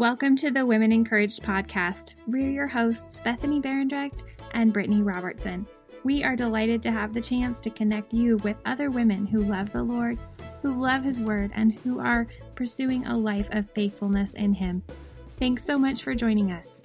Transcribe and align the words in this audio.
Welcome 0.00 0.34
to 0.36 0.50
the 0.50 0.64
Women 0.64 0.92
Encouraged 0.92 1.42
podcast. 1.42 2.12
We're 2.26 2.48
your 2.48 2.66
hosts, 2.66 3.20
Bethany 3.22 3.60
Berendrecht 3.60 4.22
and 4.52 4.72
Brittany 4.72 5.02
Robertson. 5.02 5.66
We 6.04 6.24
are 6.24 6.34
delighted 6.34 6.82
to 6.84 6.90
have 6.90 7.12
the 7.12 7.20
chance 7.20 7.60
to 7.60 7.68
connect 7.68 8.14
you 8.14 8.38
with 8.38 8.56
other 8.64 8.90
women 8.90 9.26
who 9.26 9.44
love 9.44 9.74
the 9.74 9.82
Lord, 9.82 10.18
who 10.62 10.72
love 10.72 11.02
His 11.02 11.20
Word, 11.20 11.50
and 11.54 11.78
who 11.80 12.00
are 12.00 12.26
pursuing 12.54 13.04
a 13.04 13.14
life 13.14 13.48
of 13.50 13.70
faithfulness 13.72 14.32
in 14.32 14.54
Him. 14.54 14.82
Thanks 15.38 15.66
so 15.66 15.76
much 15.76 16.02
for 16.02 16.14
joining 16.14 16.50
us. 16.50 16.82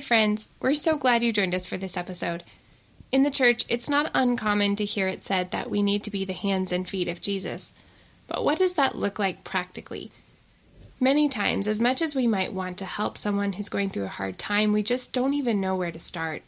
Friends. 0.00 0.46
We're 0.60 0.74
so 0.74 0.96
glad 0.96 1.22
you 1.22 1.32
joined 1.32 1.54
us 1.54 1.66
for 1.66 1.76
this 1.76 1.96
episode. 1.96 2.44
In 3.10 3.22
the 3.22 3.30
church, 3.30 3.64
it's 3.68 3.88
not 3.88 4.10
uncommon 4.14 4.76
to 4.76 4.84
hear 4.84 5.08
it 5.08 5.24
said 5.24 5.50
that 5.50 5.70
we 5.70 5.82
need 5.82 6.04
to 6.04 6.10
be 6.10 6.24
the 6.24 6.32
hands 6.32 6.72
and 6.72 6.88
feet 6.88 7.08
of 7.08 7.20
Jesus. 7.20 7.72
But 8.26 8.44
what 8.44 8.58
does 8.58 8.74
that 8.74 8.96
look 8.96 9.18
like 9.18 9.44
practically? 9.44 10.10
Many 11.00 11.28
times, 11.28 11.66
as 11.66 11.80
much 11.80 12.02
as 12.02 12.14
we 12.14 12.26
might 12.26 12.52
want 12.52 12.78
to 12.78 12.84
help 12.84 13.18
someone 13.18 13.52
who's 13.52 13.68
going 13.68 13.90
through 13.90 14.04
a 14.04 14.08
hard 14.08 14.38
time, 14.38 14.72
we 14.72 14.82
just 14.82 15.12
don't 15.12 15.34
even 15.34 15.60
know 15.60 15.76
where 15.76 15.92
to 15.92 16.00
start. 16.00 16.42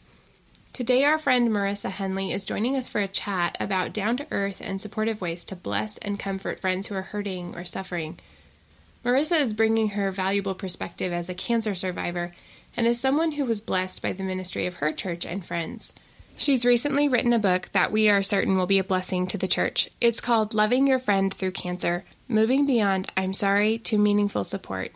Today, 0.73 1.03
our 1.03 1.17
friend 1.17 1.49
Marissa 1.49 1.89
Henley 1.89 2.31
is 2.31 2.45
joining 2.45 2.75
us 2.77 2.87
for 2.87 3.01
a 3.01 3.07
chat 3.07 3.57
about 3.59 3.93
down 3.93 4.17
to 4.17 4.27
earth 4.31 4.61
and 4.61 4.79
supportive 4.79 5.19
ways 5.19 5.43
to 5.45 5.55
bless 5.55 5.97
and 5.97 6.19
comfort 6.19 6.61
friends 6.61 6.87
who 6.87 6.95
are 6.95 7.01
hurting 7.01 7.55
or 7.55 7.65
suffering. 7.65 8.17
Marissa 9.03 9.41
is 9.41 9.53
bringing 9.53 9.89
her 9.89 10.11
valuable 10.11 10.55
perspective 10.55 11.11
as 11.11 11.27
a 11.27 11.33
cancer 11.33 11.75
survivor 11.75 12.33
and 12.75 12.87
as 12.87 12.99
someone 12.99 13.33
who 13.33 13.45
was 13.45 13.61
blessed 13.61 14.01
by 14.01 14.13
the 14.13 14.23
ministry 14.23 14.65
of 14.65 14.75
her 14.75 14.91
church 14.91 15.25
and 15.25 15.45
friends. 15.45 15.93
She's 16.37 16.65
recently 16.65 17.07
written 17.07 17.33
a 17.33 17.39
book 17.39 17.69
that 17.73 17.91
we 17.91 18.09
are 18.09 18.23
certain 18.23 18.57
will 18.57 18.65
be 18.65 18.79
a 18.79 18.83
blessing 18.83 19.27
to 19.27 19.37
the 19.37 19.47
church. 19.47 19.89
It's 19.99 20.21
called 20.21 20.53
Loving 20.53 20.87
Your 20.87 20.97
Friend 20.97 21.33
Through 21.33 21.51
Cancer 21.51 22.03
Moving 22.27 22.65
Beyond 22.65 23.11
I'm 23.15 23.33
Sorry 23.33 23.77
to 23.79 23.97
Meaningful 23.97 24.43
Support. 24.43 24.91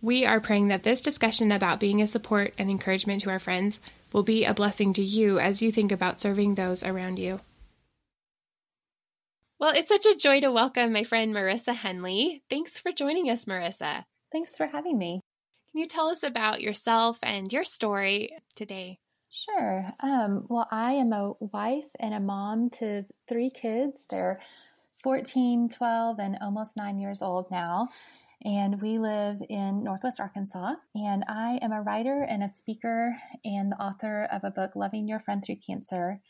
We 0.00 0.24
are 0.24 0.38
praying 0.38 0.68
that 0.68 0.82
this 0.82 1.00
discussion 1.00 1.50
about 1.50 1.80
being 1.80 2.02
a 2.02 2.06
support 2.06 2.54
and 2.58 2.70
encouragement 2.70 3.22
to 3.22 3.30
our 3.30 3.38
friends 3.38 3.80
will 4.12 4.22
be 4.22 4.44
a 4.44 4.54
blessing 4.54 4.92
to 4.92 5.02
you 5.02 5.38
as 5.40 5.62
you 5.62 5.72
think 5.72 5.90
about 5.90 6.20
serving 6.20 6.54
those 6.54 6.84
around 6.84 7.18
you. 7.18 7.40
Well, 9.58 9.72
it's 9.74 9.88
such 9.88 10.06
a 10.06 10.14
joy 10.14 10.42
to 10.42 10.52
welcome 10.52 10.92
my 10.92 11.04
friend 11.04 11.34
Marissa 11.34 11.74
Henley. 11.74 12.42
Thanks 12.50 12.78
for 12.78 12.92
joining 12.92 13.30
us, 13.30 13.46
Marissa. 13.46 14.04
Thanks 14.30 14.56
for 14.56 14.66
having 14.66 14.98
me. 14.98 15.20
Can 15.74 15.80
you 15.80 15.88
tell 15.88 16.06
us 16.06 16.22
about 16.22 16.60
yourself 16.60 17.18
and 17.20 17.52
your 17.52 17.64
story 17.64 18.30
today? 18.54 19.00
Sure. 19.28 19.82
Um, 19.98 20.46
well, 20.48 20.68
I 20.70 20.92
am 20.92 21.12
a 21.12 21.32
wife 21.40 21.88
and 21.98 22.14
a 22.14 22.20
mom 22.20 22.70
to 22.78 23.04
three 23.28 23.50
kids. 23.50 24.06
They're 24.08 24.38
14, 25.02 25.68
12, 25.68 26.20
and 26.20 26.38
almost 26.40 26.76
nine 26.76 27.00
years 27.00 27.22
old 27.22 27.50
now. 27.50 27.88
And 28.44 28.80
we 28.80 29.00
live 29.00 29.38
in 29.48 29.82
Northwest 29.82 30.20
Arkansas. 30.20 30.74
And 30.94 31.24
I 31.26 31.58
am 31.60 31.72
a 31.72 31.82
writer 31.82 32.22
and 32.22 32.44
a 32.44 32.48
speaker 32.48 33.16
and 33.44 33.72
the 33.72 33.82
author 33.82 34.28
of 34.30 34.44
a 34.44 34.52
book, 34.52 34.76
Loving 34.76 35.08
Your 35.08 35.18
Friend 35.18 35.42
Through 35.44 35.58
Cancer. 35.66 36.20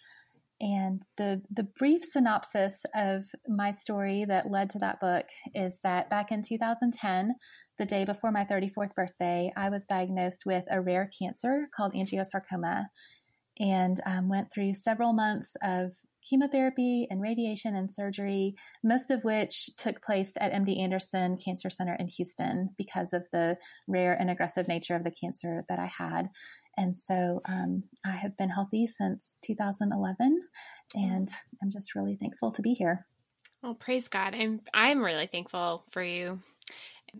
And 0.62 1.02
the, 1.18 1.42
the 1.50 1.64
brief 1.64 2.02
synopsis 2.02 2.86
of 2.94 3.26
my 3.46 3.72
story 3.72 4.24
that 4.24 4.50
led 4.50 4.70
to 4.70 4.78
that 4.78 5.00
book 5.00 5.26
is 5.54 5.80
that 5.82 6.08
back 6.08 6.32
in 6.32 6.40
2010, 6.40 7.34
the 7.78 7.86
day 7.86 8.05
before 8.05 8.30
my 8.30 8.44
34th 8.44 8.94
birthday, 8.94 9.53
I 9.56 9.69
was 9.69 9.86
diagnosed 9.86 10.44
with 10.47 10.64
a 10.70 10.80
rare 10.80 11.11
cancer 11.19 11.69
called 11.77 11.94
angiosarcoma 11.94 12.86
and 13.58 14.01
um, 14.07 14.29
went 14.29 14.52
through 14.52 14.74
several 14.74 15.12
months 15.12 15.57
of 15.62 15.92
chemotherapy 16.29 17.07
and 17.11 17.20
radiation 17.20 17.77
and 17.77 17.92
surgery, 17.92 18.55
most 18.83 19.11
of 19.11 19.23
which 19.24 19.70
took 19.77 20.02
place 20.02 20.33
at 20.40 20.52
MD 20.52 20.80
Anderson 20.80 21.36
Cancer 21.36 21.70
Center 21.70 21.95
in 21.98 22.08
Houston 22.08 22.70
because 22.79 23.13
of 23.13 23.24
the 23.33 23.57
rare 23.86 24.14
and 24.14 24.30
aggressive 24.30 24.67
nature 24.67 24.96
of 24.96 25.05
the 25.05 25.11
cancer 25.11 25.64
that 25.68 25.79
I 25.79 25.86
had. 25.86 26.30
And 26.77 26.96
so 26.96 27.40
um, 27.46 27.84
I 28.05 28.13
have 28.13 28.36
been 28.36 28.51
healthy 28.51 28.86
since 28.86 29.39
2011, 29.45 30.40
and 30.95 31.29
I'm 31.63 31.70
just 31.70 31.95
really 31.95 32.17
thankful 32.17 32.51
to 32.52 32.63
be 32.63 32.73
here. 32.73 33.07
Well, 33.63 33.74
praise 33.74 34.08
God! 34.08 34.34
I'm 34.34 34.61
I'm 34.74 35.02
really 35.02 35.27
thankful 35.27 35.84
for 35.90 36.02
you 36.02 36.40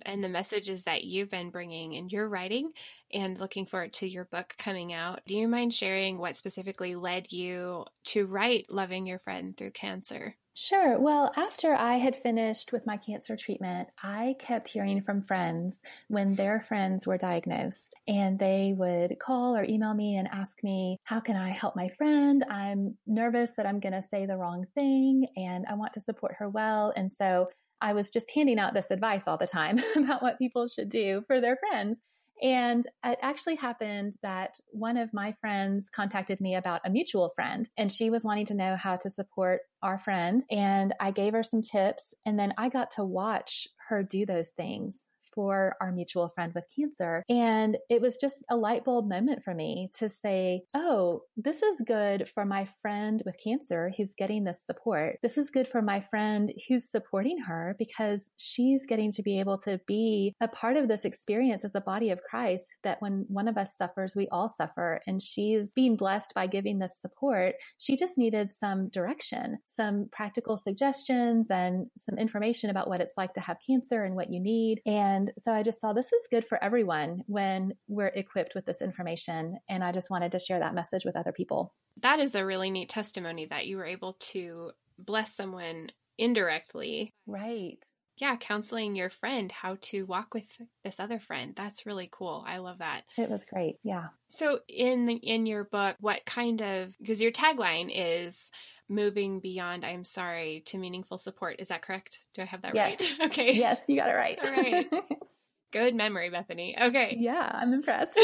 and 0.03 0.23
the 0.23 0.29
messages 0.29 0.83
that 0.85 1.05
you've 1.05 1.31
been 1.31 1.51
bringing 1.51 1.95
in 1.95 2.09
your 2.09 2.29
writing 2.29 2.73
and 3.13 3.39
looking 3.39 3.67
forward 3.67 3.93
to 3.95 4.09
your 4.09 4.25
book 4.27 4.55
coming 4.59 4.93
out. 4.93 5.21
Do 5.27 5.35
you 5.35 5.49
mind 5.49 5.75
sharing 5.75 6.19
what 6.19 6.37
specifically 6.37 6.95
led 6.95 7.33
you 7.33 7.85
to 8.05 8.27
write 8.27 8.67
Loving 8.71 9.07
Your 9.07 9.19
Friend 9.19 9.57
Through 9.57 9.73
Cancer? 9.73 10.37
Sure. 10.57 11.01
Well, 11.01 11.33
after 11.37 11.75
I 11.75 11.97
had 11.97 12.15
finished 12.15 12.73
with 12.73 12.87
my 12.87 12.97
cancer 12.97 13.37
treatment, 13.37 13.89
I 14.01 14.37
kept 14.39 14.69
hearing 14.69 15.03
from 15.03 15.21
friends 15.21 15.83
when 16.07 16.37
their 16.37 16.61
friends 16.61 17.09
were 17.09 17.19
diagnosed, 17.19 17.93
and 18.07 18.39
they 18.39 18.73
would 18.73 19.19
call 19.19 19.57
or 19.57 19.65
email 19.65 19.95
me 19.95 20.17
and 20.17 20.29
ask 20.29 20.63
me, 20.63 20.99
How 21.03 21.19
can 21.19 21.35
I 21.35 21.49
help 21.51 21.75
my 21.75 21.89
friend? 21.89 22.45
I'm 22.49 22.97
nervous 23.05 23.57
that 23.57 23.67
I'm 23.67 23.81
going 23.81 23.95
to 23.95 24.03
say 24.03 24.27
the 24.27 24.37
wrong 24.37 24.67
thing, 24.77 25.27
and 25.37 25.67
I 25.69 25.75
want 25.75 25.93
to 25.95 26.01
support 26.01 26.37
her 26.39 26.49
well. 26.49 26.93
And 26.95 27.13
so 27.13 27.49
I 27.85 27.93
was 27.93 28.09
just 28.09 28.31
handing 28.35 28.59
out 28.59 28.73
this 28.73 28.91
advice 28.91 29.29
all 29.29 29.37
the 29.37 29.47
time 29.47 29.79
about 29.97 30.23
what 30.23 30.39
people 30.39 30.67
should 30.69 30.89
do 30.89 31.23
for 31.27 31.41
their 31.41 31.57
friends. 31.57 32.01
And 32.43 32.85
it 33.05 33.19
actually 33.23 33.57
happened 33.57 34.15
that 34.23 34.57
one 34.71 34.97
of 34.97 35.13
my 35.13 35.37
friends 35.41 35.91
contacted 35.91 36.41
me 36.41 36.57
about 36.57 36.81
a 36.85 36.91
mutual 36.91 37.31
friend, 37.37 37.69
and 37.77 37.93
she 37.93 38.11
was 38.11 38.25
wanting 38.25 38.47
to 38.47 38.55
know 38.55 38.75
how 38.75 38.97
to 38.97 39.11
support 39.11 39.61
our 39.83 39.99
friend. 39.99 40.43
And 40.51 40.95
I 40.99 41.13
gave 41.13 41.35
her 41.35 41.45
some 41.45 41.63
tips, 41.63 42.13
and 42.27 42.39
then 42.39 42.53
I 42.59 42.71
got 42.71 42.93
to 42.93 43.05
watch 43.05 43.69
her 43.89 44.03
do 44.03 44.27
those 44.27 44.49
things 44.49 45.09
for 45.35 45.77
our 45.81 45.93
mutual 45.93 46.29
friend 46.29 46.53
with 46.55 46.65
cancer. 46.75 47.23
And 47.29 47.77
it 47.89 48.01
was 48.01 48.17
just 48.17 48.45
a 48.51 48.57
light 48.57 48.85
bulb 48.85 49.09
moment 49.09 49.43
for 49.43 49.55
me 49.55 49.89
to 49.99 50.09
say, 50.09 50.63
oh, 50.75 51.23
this 51.37 51.63
is 51.63 51.83
good 51.87 52.29
for 52.29 52.45
my 52.45 52.69
friend 52.81 53.23
with 53.25 53.37
cancer 53.43 53.93
who's 53.97 54.15
getting 54.15 54.45
this 54.45 54.63
support. 54.65 55.19
This 55.23 55.39
is 55.39 55.51
good 55.51 55.69
for 55.69 55.83
my 55.83 56.01
friend 56.01 56.53
who's 56.69 56.91
supporting 56.91 57.39
her 57.39 57.75
because 57.79 58.31
she's 58.37 58.87
getting 58.87 59.13
to 59.13 59.23
be 59.23 59.41
able 59.41 59.59
to 59.59 59.81
be 59.87 60.35
a 60.41 60.49
part 60.49 60.77
of 60.77 60.89
this 60.89 61.05
experience 61.05 61.65
as 61.65 61.73
the 61.73 61.81
body 61.81 62.11
of 62.11 62.23
Christ 62.23 62.79
that 62.85 63.01
when 63.01 63.25
one 63.29 63.49
of 63.49 63.57
us 63.57 63.77
suffers, 63.77 64.15
we 64.17 64.29
all 64.29 64.49
suffer. 64.49 65.01
And 65.07 65.21
she's 65.21 65.73
being 65.75 65.97
blessed 65.97 66.33
by 66.35 66.47
giving 66.47 66.79
this 66.79 66.99
support. 67.01 67.55
She 67.79 67.97
just 67.97 68.19
needed 68.19 68.53
some 68.53 68.89
direction, 68.89 69.59
some 69.65 70.09
practical 70.13 70.57
suggestions, 70.57 71.51
and 71.51 71.87
some 71.97 72.19
information 72.19 72.71
about 72.71 72.89
what 72.89 73.01
it's 73.01 73.17
like 73.17 73.35
to 73.35 73.41
have 73.41 73.57
cancer 73.69 74.05
and 74.05 74.15
what 74.15 74.33
you 74.33 74.41
need. 74.41 74.81
And 74.87 75.24
and 75.25 75.43
so 75.43 75.53
I 75.53 75.63
just 75.63 75.81
saw 75.81 75.93
this 75.93 76.13
is 76.13 76.29
good 76.31 76.45
for 76.45 76.63
everyone 76.63 77.23
when 77.27 77.75
we're 77.89 78.09
equipped 78.09 78.55
with 78.55 78.67
this 78.67 78.83
information. 78.83 79.59
And 79.69 79.83
I 79.83 79.93
just 79.93 80.11
wanted 80.11 80.33
to 80.33 80.39
share 80.39 80.59
that 80.59 80.75
message 80.75 81.05
with 81.05 81.17
other 81.17 81.33
people. 81.33 81.75
That 82.03 82.21
is 82.21 82.35
a 82.35 82.45
really 82.45 82.71
neat 82.71 82.89
testimony 82.89 83.47
that 83.47 83.67
you 83.67 83.77
were 83.77 83.87
able 83.87 84.15
to 84.15 84.73
bless 84.99 85.35
someone 85.35 85.91
indirectly. 86.19 87.15
Right. 87.27 87.79
Yeah, 88.17 88.37
counseling 88.37 88.95
your 88.95 89.11
friend 89.11 89.51
how 89.51 89.77
to 89.83 90.05
walk 90.05 90.35
with 90.35 90.45
this 90.85 91.01
other 91.01 91.19
friend. 91.19 91.53
That's 91.57 91.87
really 91.87 92.09
cool. 92.13 92.45
I 92.47 92.59
love 92.59 92.79
that. 92.79 93.03
It 93.19 93.29
was 93.29 93.45
great. 93.45 93.77
Yeah. 93.83 94.09
So 94.31 94.61
in 94.69 95.07
the, 95.07 95.15
in 95.15 95.47
your 95.47 95.65
book, 95.65 95.97
what 96.01 96.25
kind 96.25 96.63
of 96.63 96.97
because 97.01 97.21
your 97.21 97.33
tagline 97.33 97.91
is 97.93 98.51
moving 98.89 99.41
beyond 99.41 99.85
I'm 99.85 100.05
sorry 100.05 100.63
to 100.67 100.79
meaningful 100.79 101.19
support. 101.19 101.57
Is 101.59 101.69
that 101.69 101.83
correct? 101.83 102.19
Do 102.35 102.43
I 102.43 102.47
have 102.47 102.63
that 102.63 102.75
yes. 102.75 103.01
right? 103.01 103.11
Okay. 103.31 103.53
Yes, 103.53 103.85
you 103.89 103.97
got 103.97 104.11
it 104.11 104.15
right. 104.15 104.39
All 104.43 104.51
right. 104.51 104.87
Good 105.73 105.95
memory, 105.95 106.31
Bethany. 106.31 106.77
Okay. 106.81 107.17
Yeah, 107.19 107.51
I'm 107.53 107.73
impressed. 107.73 108.19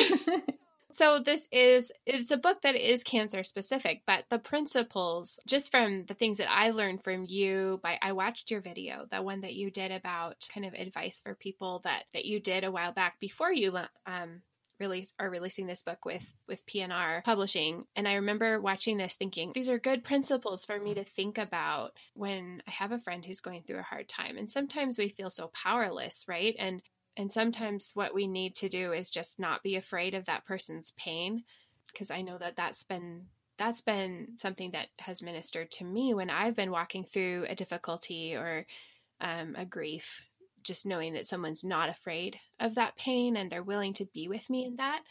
so 0.92 1.18
this 1.18 1.48
is 1.50 1.90
it's 2.06 2.30
a 2.30 2.36
book 2.36 2.62
that 2.62 2.76
is 2.76 3.02
cancer 3.02 3.42
specific, 3.42 4.02
but 4.06 4.24
the 4.30 4.38
principles 4.38 5.40
just 5.46 5.70
from 5.70 6.04
the 6.06 6.14
things 6.14 6.38
that 6.38 6.50
I 6.50 6.70
learned 6.70 7.02
from 7.02 7.24
you 7.26 7.80
by 7.82 7.98
I 8.00 8.12
watched 8.12 8.50
your 8.50 8.60
video, 8.60 9.06
the 9.10 9.22
one 9.22 9.40
that 9.40 9.54
you 9.54 9.70
did 9.70 9.90
about 9.90 10.46
kind 10.54 10.64
of 10.64 10.74
advice 10.74 11.20
for 11.24 11.34
people 11.34 11.80
that 11.84 12.04
that 12.12 12.24
you 12.24 12.38
did 12.38 12.62
a 12.62 12.70
while 12.70 12.92
back 12.92 13.18
before 13.18 13.52
you 13.52 13.76
um 14.06 14.42
release 14.80 15.12
are 15.18 15.30
releasing 15.30 15.66
this 15.66 15.82
book 15.82 16.04
with 16.04 16.24
with 16.48 16.66
P&R 16.66 17.22
Publishing. 17.24 17.84
And 17.94 18.08
I 18.08 18.14
remember 18.14 18.60
watching 18.60 18.96
this 18.96 19.14
thinking 19.14 19.52
these 19.54 19.68
are 19.68 19.78
good 19.78 20.02
principles 20.02 20.64
for 20.64 20.78
me 20.80 20.94
to 20.94 21.04
think 21.04 21.38
about 21.38 21.92
when 22.14 22.62
I 22.66 22.70
have 22.70 22.92
a 22.92 22.98
friend 22.98 23.24
who's 23.24 23.40
going 23.40 23.62
through 23.62 23.78
a 23.78 23.82
hard 23.82 24.08
time. 24.08 24.36
And 24.36 24.50
sometimes 24.50 24.98
we 24.98 25.10
feel 25.10 25.30
so 25.30 25.50
powerless 25.54 26.24
right? 26.26 26.56
And 26.58 26.82
and 27.16 27.30
sometimes 27.30 27.90
what 27.94 28.14
we 28.14 28.26
need 28.26 28.54
to 28.56 28.68
do 28.68 28.92
is 28.92 29.10
just 29.10 29.38
not 29.38 29.62
be 29.62 29.76
afraid 29.76 30.14
of 30.14 30.26
that 30.26 30.46
person's 30.46 30.92
pain 30.96 31.44
because 31.92 32.10
I 32.10 32.22
know 32.22 32.38
that 32.38 32.56
that's 32.56 32.84
been 32.84 33.26
that's 33.58 33.82
been 33.82 34.28
something 34.36 34.70
that 34.70 34.86
has 35.00 35.20
ministered 35.20 35.70
to 35.72 35.84
me 35.84 36.14
when 36.14 36.30
I've 36.30 36.56
been 36.56 36.70
walking 36.70 37.04
through 37.04 37.44
a 37.48 37.54
difficulty 37.54 38.34
or 38.34 38.66
um, 39.20 39.54
a 39.54 39.66
grief 39.66 40.22
just 40.62 40.86
knowing 40.86 41.14
that 41.14 41.26
someone's 41.26 41.64
not 41.64 41.88
afraid 41.88 42.38
of 42.58 42.74
that 42.76 42.96
pain 42.96 43.36
and 43.36 43.50
they're 43.50 43.62
willing 43.62 43.94
to 43.94 44.06
be 44.12 44.28
with 44.28 44.48
me 44.50 44.64
in 44.64 44.76
that. 44.76 45.02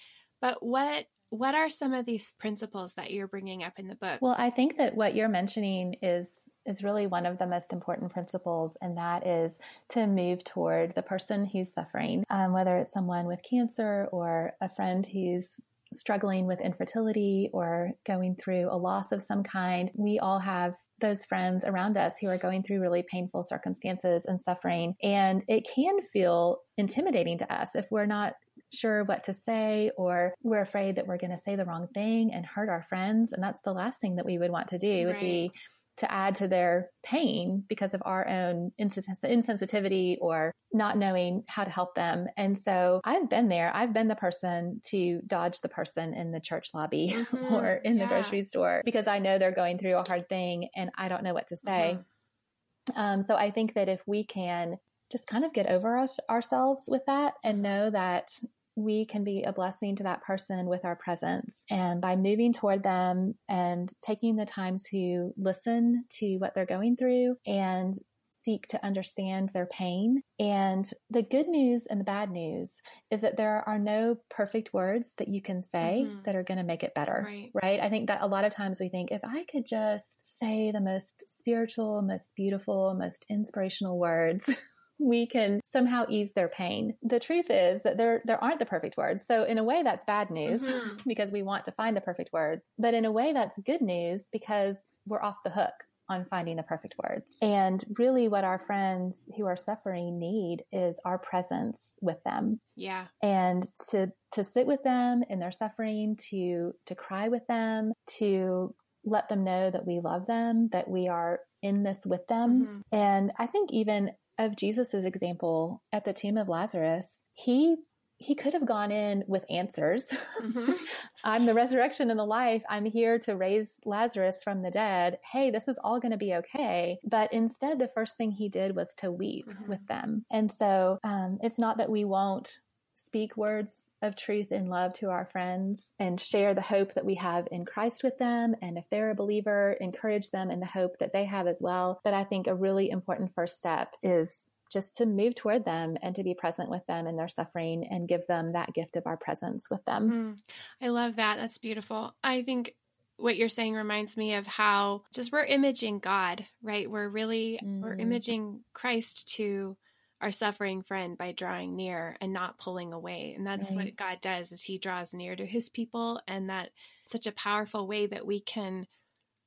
But 0.41 0.63
what 0.63 1.05
what 1.31 1.53
are 1.53 1.69
some 1.69 1.93
of 1.93 2.07
these 2.07 2.33
principles 2.39 2.95
that 2.95 3.11
you're 3.11 3.27
bringing 3.27 3.63
up 3.63 3.77
in 3.77 3.87
the 3.87 3.95
book? 3.95 4.19
Well, 4.19 4.35
I 4.37 4.49
think 4.49 4.77
that 4.77 4.95
what 4.95 5.15
you're 5.15 5.29
mentioning 5.29 5.95
is 6.01 6.49
is 6.65 6.83
really 6.83 7.07
one 7.07 7.25
of 7.25 7.37
the 7.37 7.47
most 7.47 7.71
important 7.71 8.11
principles, 8.11 8.75
and 8.81 8.97
that 8.97 9.25
is 9.27 9.59
to 9.89 10.07
move 10.07 10.43
toward 10.43 10.95
the 10.95 11.03
person 11.03 11.45
who's 11.45 11.71
suffering, 11.71 12.23
um, 12.29 12.53
whether 12.53 12.77
it's 12.77 12.91
someone 12.93 13.27
with 13.27 13.43
cancer 13.47 14.07
or 14.11 14.53
a 14.59 14.69
friend 14.69 15.05
who's 15.05 15.61
struggling 15.93 16.45
with 16.45 16.61
infertility 16.61 17.49
or 17.53 17.91
going 18.05 18.35
through 18.35 18.67
a 18.71 18.77
loss 18.77 19.11
of 19.11 19.23
some 19.23 19.43
kind. 19.43 19.91
We 19.95 20.19
all 20.19 20.39
have 20.39 20.75
those 21.01 21.25
friends 21.25 21.65
around 21.65 21.97
us 21.97 22.13
who 22.19 22.27
are 22.27 22.37
going 22.37 22.63
through 22.63 22.81
really 22.81 23.03
painful 23.11 23.43
circumstances 23.43 24.25
and 24.25 24.41
suffering. 24.41 24.95
And 25.01 25.43
it 25.47 25.67
can 25.73 26.01
feel 26.01 26.57
intimidating 26.77 27.37
to 27.39 27.53
us 27.53 27.75
if 27.75 27.87
we're 27.89 28.05
not 28.05 28.33
sure 28.73 29.03
what 29.05 29.23
to 29.23 29.33
say 29.33 29.91
or 29.97 30.33
we're 30.43 30.61
afraid 30.61 30.95
that 30.95 31.07
we're 31.07 31.17
going 31.17 31.31
to 31.31 31.37
say 31.37 31.55
the 31.55 31.65
wrong 31.65 31.87
thing 31.93 32.31
and 32.33 32.45
hurt 32.45 32.69
our 32.69 32.83
friends. 32.83 33.33
And 33.33 33.41
that's 33.41 33.61
the 33.61 33.73
last 33.73 33.99
thing 33.99 34.15
that 34.15 34.25
we 34.25 34.37
would 34.37 34.51
want 34.51 34.67
to 34.69 34.77
do 34.77 34.87
right. 34.87 35.07
would 35.07 35.19
be 35.19 35.51
to 35.99 36.11
add 36.11 36.35
to 36.35 36.47
their 36.47 36.89
pain 37.03 37.63
because 37.67 37.93
of 37.93 38.01
our 38.05 38.27
own 38.27 38.71
insensitivity 38.79 40.17
or 40.21 40.53
not 40.71 40.97
knowing 40.97 41.43
how 41.47 41.63
to 41.63 41.69
help 41.69 41.93
them. 41.95 42.27
And 42.37 42.57
so 42.57 43.01
I've 43.03 43.29
been 43.29 43.49
there. 43.49 43.71
I've 43.73 43.93
been 43.93 44.07
the 44.07 44.15
person 44.15 44.81
to 44.87 45.21
dodge 45.27 45.59
the 45.59 45.69
person 45.69 46.13
in 46.13 46.31
the 46.31 46.39
church 46.39 46.69
lobby 46.73 47.09
mm-hmm. 47.15 47.53
or 47.53 47.75
in 47.75 47.97
yeah. 47.97 48.03
the 48.03 48.07
grocery 48.07 48.43
store 48.43 48.81
because 48.85 49.07
I 49.07 49.19
know 49.19 49.37
they're 49.37 49.51
going 49.51 49.77
through 49.77 49.97
a 49.97 50.07
hard 50.07 50.29
thing 50.29 50.69
and 50.75 50.89
I 50.97 51.09
don't 51.09 51.23
know 51.23 51.33
what 51.33 51.47
to 51.47 51.57
say. 51.57 51.97
Mm-hmm. 51.97 52.99
Um, 52.99 53.23
so 53.23 53.35
I 53.35 53.51
think 53.51 53.73
that 53.73 53.89
if 53.89 54.01
we 54.07 54.23
can 54.23 54.77
just 55.11 55.27
kind 55.27 55.43
of 55.43 55.53
get 55.53 55.67
over 55.67 55.97
us, 55.97 56.19
ourselves 56.29 56.85
with 56.87 57.05
that 57.07 57.33
and 57.43 57.61
know 57.61 57.89
that 57.89 58.31
we 58.79 59.05
can 59.05 59.23
be 59.23 59.43
a 59.43 59.53
blessing 59.53 59.95
to 59.97 60.03
that 60.03 60.23
person 60.23 60.67
with 60.67 60.85
our 60.85 60.95
presence. 60.95 61.63
And 61.69 62.01
by 62.01 62.15
moving 62.15 62.53
toward 62.53 62.83
them 62.83 63.35
and 63.47 63.91
taking 64.01 64.35
the 64.35 64.45
time 64.45 64.77
to 64.91 65.33
listen 65.37 66.05
to 66.19 66.37
what 66.37 66.55
they're 66.55 66.65
going 66.65 66.95
through 66.95 67.35
and 67.45 67.93
seek 68.39 68.67
to 68.67 68.85
understand 68.85 69.49
their 69.49 69.65
pain. 69.65 70.21
And 70.39 70.89
the 71.09 71.21
good 71.21 71.47
news 71.47 71.87
and 71.89 71.99
the 71.99 72.05
bad 72.05 72.31
news 72.31 72.81
is 73.11 73.21
that 73.21 73.37
there 73.37 73.67
are 73.67 73.79
no 73.79 74.17
perfect 74.29 74.73
words 74.73 75.13
that 75.17 75.27
you 75.27 75.41
can 75.41 75.61
say 75.61 76.05
mm-hmm. 76.05 76.19
that 76.25 76.35
are 76.35 76.43
going 76.43 76.57
to 76.57 76.63
make 76.63 76.83
it 76.83 76.95
better. 76.95 77.23
Right. 77.25 77.51
right. 77.61 77.79
I 77.79 77.89
think 77.89 78.07
that 78.07 78.21
a 78.21 78.27
lot 78.27 78.45
of 78.45 78.53
times 78.53 78.79
we 78.79 78.89
think 78.89 79.11
if 79.11 79.21
I 79.23 79.45
could 79.51 79.65
just 79.65 80.39
say 80.39 80.71
the 80.71 80.81
most 80.81 81.23
spiritual, 81.27 82.01
most 82.01 82.31
beautiful, 82.35 82.95
most 82.97 83.25
inspirational 83.29 83.99
words, 83.99 84.49
we 84.99 85.25
can 85.25 85.61
somehow 85.63 86.05
ease 86.09 86.33
their 86.33 86.49
pain. 86.49 86.95
The 87.01 87.19
truth 87.19 87.49
is 87.49 87.83
that 87.83 87.97
there 87.97 88.21
there 88.25 88.43
aren't 88.43 88.59
the 88.59 88.65
perfect 88.65 88.97
words. 88.97 89.25
So 89.25 89.43
in 89.43 89.57
a 89.57 89.63
way 89.63 89.81
that's 89.83 90.03
bad 90.03 90.29
news 90.29 90.61
mm-hmm. 90.61 90.97
because 91.07 91.31
we 91.31 91.41
want 91.41 91.65
to 91.65 91.71
find 91.71 91.95
the 91.95 92.01
perfect 92.01 92.31
words, 92.33 92.71
but 92.77 92.93
in 92.93 93.05
a 93.05 93.11
way 93.11 93.33
that's 93.33 93.57
good 93.65 93.81
news 93.81 94.29
because 94.31 94.87
we're 95.07 95.21
off 95.21 95.37
the 95.43 95.51
hook 95.51 95.73
on 96.09 96.25
finding 96.25 96.57
the 96.57 96.63
perfect 96.63 96.95
words. 97.01 97.37
And 97.41 97.83
really 97.97 98.27
what 98.27 98.43
our 98.43 98.57
friends 98.57 99.29
who 99.37 99.45
are 99.45 99.55
suffering 99.55 100.19
need 100.19 100.63
is 100.71 100.99
our 101.05 101.19
presence 101.19 101.99
with 102.01 102.21
them. 102.23 102.59
Yeah. 102.75 103.05
And 103.21 103.63
to 103.91 104.11
to 104.33 104.43
sit 104.43 104.67
with 104.67 104.83
them 104.83 105.23
in 105.29 105.39
their 105.39 105.51
suffering, 105.51 106.17
to 106.29 106.73
to 106.87 106.95
cry 106.95 107.29
with 107.29 107.45
them, 107.47 107.93
to 108.17 108.73
let 109.05 109.29
them 109.29 109.43
know 109.43 109.69
that 109.69 109.85
we 109.85 109.99
love 109.99 110.27
them, 110.27 110.69
that 110.71 110.89
we 110.89 111.07
are 111.07 111.39
in 111.61 111.83
this 111.83 111.99
with 112.05 112.25
them. 112.27 112.65
Mm-hmm. 112.65 112.79
And 112.91 113.31
I 113.37 113.45
think 113.45 113.71
even 113.71 114.11
of 114.39 114.55
Jesus's 114.55 115.05
example 115.05 115.83
at 115.93 116.05
the 116.05 116.13
tomb 116.13 116.37
of 116.37 116.49
Lazarus, 116.49 117.23
he 117.33 117.75
he 118.21 118.35
could 118.35 118.53
have 118.53 118.65
gone 118.65 118.91
in 118.91 119.23
with 119.27 119.45
answers. 119.49 120.11
Mm-hmm. 120.43 120.73
I'm 121.23 121.45
the 121.45 121.53
resurrection 121.53 122.09
and 122.09 122.19
the 122.19 122.25
life. 122.25 122.63
I'm 122.69 122.83
here 122.83 123.17
to 123.19 123.35
raise 123.37 123.79
Lazarus 123.85 124.43
from 124.43 124.61
the 124.61 124.71
dead. 124.71 125.19
Hey, 125.31 125.51
this 125.51 125.69
is 125.69 125.79
all 125.85 126.01
going 126.01 126.11
to 126.11 126.17
be 126.17 126.33
okay. 126.35 126.99
But 127.05 127.31
instead, 127.31 127.79
the 127.79 127.87
first 127.87 128.17
thing 128.17 128.31
he 128.31 128.49
did 128.49 128.75
was 128.75 128.93
to 128.95 129.09
weep 129.09 129.47
mm-hmm. 129.47 129.69
with 129.69 129.87
them. 129.87 130.25
And 130.29 130.51
so 130.51 130.99
um, 131.01 131.37
it's 131.41 131.57
not 131.57 131.77
that 131.77 131.89
we 131.89 132.03
won't 132.03 132.59
speak 132.99 133.37
words 133.37 133.91
of 134.01 134.15
truth 134.15 134.51
and 134.51 134.69
love 134.69 134.93
to 134.93 135.09
our 135.09 135.25
friends 135.25 135.91
and 135.99 136.19
share 136.19 136.53
the 136.53 136.61
hope 136.61 136.93
that 136.93 137.05
we 137.05 137.15
have 137.15 137.47
in 137.51 137.65
Christ 137.65 138.03
with 138.03 138.17
them. 138.17 138.55
And 138.61 138.77
if 138.77 138.85
they're 138.89 139.11
a 139.11 139.15
believer, 139.15 139.75
encourage 139.79 140.29
them 140.29 140.51
in 140.51 140.59
the 140.59 140.65
hope 140.65 140.99
that 140.99 141.13
they 141.13 141.25
have 141.25 141.47
as 141.47 141.59
well. 141.61 142.01
But 142.03 142.13
I 142.13 142.23
think 142.23 142.47
a 142.47 142.55
really 142.55 142.89
important 142.89 143.33
first 143.33 143.57
step 143.57 143.95
is 144.03 144.51
just 144.71 144.97
to 144.97 145.05
move 145.05 145.35
toward 145.35 145.65
them 145.65 145.97
and 146.01 146.15
to 146.15 146.23
be 146.23 146.35
present 146.35 146.69
with 146.69 146.85
them 146.85 147.07
in 147.07 147.15
their 147.15 147.27
suffering 147.27 147.87
and 147.89 148.07
give 148.07 148.27
them 148.27 148.53
that 148.53 148.73
gift 148.73 148.95
of 148.95 149.07
our 149.07 149.17
presence 149.17 149.67
with 149.69 149.83
them. 149.85 150.11
Mm, 150.11 150.85
I 150.85 150.89
love 150.89 151.15
that. 151.15 151.37
That's 151.37 151.57
beautiful. 151.57 152.13
I 152.23 152.43
think 152.43 152.75
what 153.17 153.35
you're 153.35 153.49
saying 153.49 153.73
reminds 153.73 154.15
me 154.15 154.35
of 154.35 154.45
how 154.47 155.03
just 155.13 155.31
we're 155.31 155.43
imaging 155.43 155.99
God, 155.99 156.45
right? 156.61 156.89
We're 156.89 157.09
really 157.09 157.59
mm. 157.63 157.81
we're 157.81 157.95
imaging 157.95 158.61
Christ 158.73 159.33
to 159.35 159.75
our 160.21 160.31
suffering 160.31 160.81
friend 160.81 161.17
by 161.17 161.31
drawing 161.31 161.75
near 161.75 162.17
and 162.19 162.33
not 162.33 162.57
pulling 162.57 162.91
away. 162.93 163.33
And 163.37 163.47
that's 163.47 163.69
right. 163.71 163.85
what 163.85 163.95
God 163.95 164.19
does 164.21 164.51
is 164.51 164.61
he 164.61 164.77
draws 164.77 165.13
near 165.13 165.35
to 165.35 165.45
his 165.45 165.69
people 165.69 166.21
and 166.27 166.49
that 166.49 166.71
such 167.05 167.25
a 167.25 167.31
powerful 167.31 167.87
way 167.87 168.07
that 168.07 168.25
we 168.25 168.41
can 168.41 168.85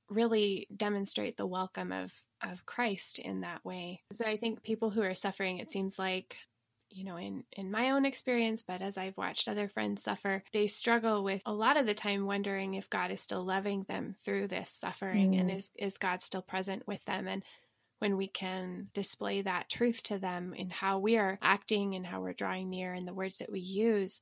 really 0.09 0.67
demonstrate 0.75 1.37
the 1.37 1.47
welcome 1.47 1.93
of 1.93 2.13
of 2.43 2.67
Christ 2.67 3.21
in 3.21 3.43
that 3.43 3.65
way. 3.65 4.03
So 4.13 4.25
I 4.25 4.37
think 4.37 4.63
people 4.63 4.91
who 4.91 5.03
are 5.03 5.15
suffering 5.15 5.59
it 5.59 5.71
seems 5.71 5.99
like 5.99 6.37
you 6.91 7.05
know 7.05 7.17
in 7.17 7.45
in 7.53 7.71
my 7.71 7.91
own 7.91 8.05
experience 8.05 8.63
but 8.63 8.83
as 8.83 8.99
I've 8.99 9.17
watched 9.17 9.49
other 9.49 9.69
friends 9.69 10.03
suffer 10.03 10.43
they 10.53 10.67
struggle 10.67 11.25
with 11.25 11.41
a 11.47 11.53
lot 11.53 11.77
of 11.77 11.87
the 11.87 11.95
time 11.95 12.27
wondering 12.27 12.75
if 12.75 12.91
God 12.91 13.11
is 13.11 13.21
still 13.21 13.45
loving 13.45 13.85
them 13.89 14.15
through 14.25 14.49
this 14.49 14.71
suffering 14.71 15.33
mm. 15.33 15.41
and 15.41 15.51
is 15.51 15.71
is 15.79 15.97
God 15.97 16.23
still 16.23 16.43
present 16.43 16.87
with 16.87 17.03
them 17.07 17.29
and 17.29 17.43
when 18.03 18.17
we 18.17 18.27
can 18.27 18.89
display 18.95 19.43
that 19.43 19.71
truth 19.71 20.03
to 20.03 20.19
them 20.19 20.55
in 20.55 20.69
how 20.71 20.99
we 20.99 21.17
are 21.17 21.39
acting 21.41 21.95
and 21.95 22.05
how 22.05 22.21
we're 22.21 22.33
drawing 22.33 22.69
near 22.69 22.93
and 22.93 23.07
the 23.07 23.15
words 23.15 23.39
that 23.39 23.53
we 23.53 23.61
use, 23.61 24.21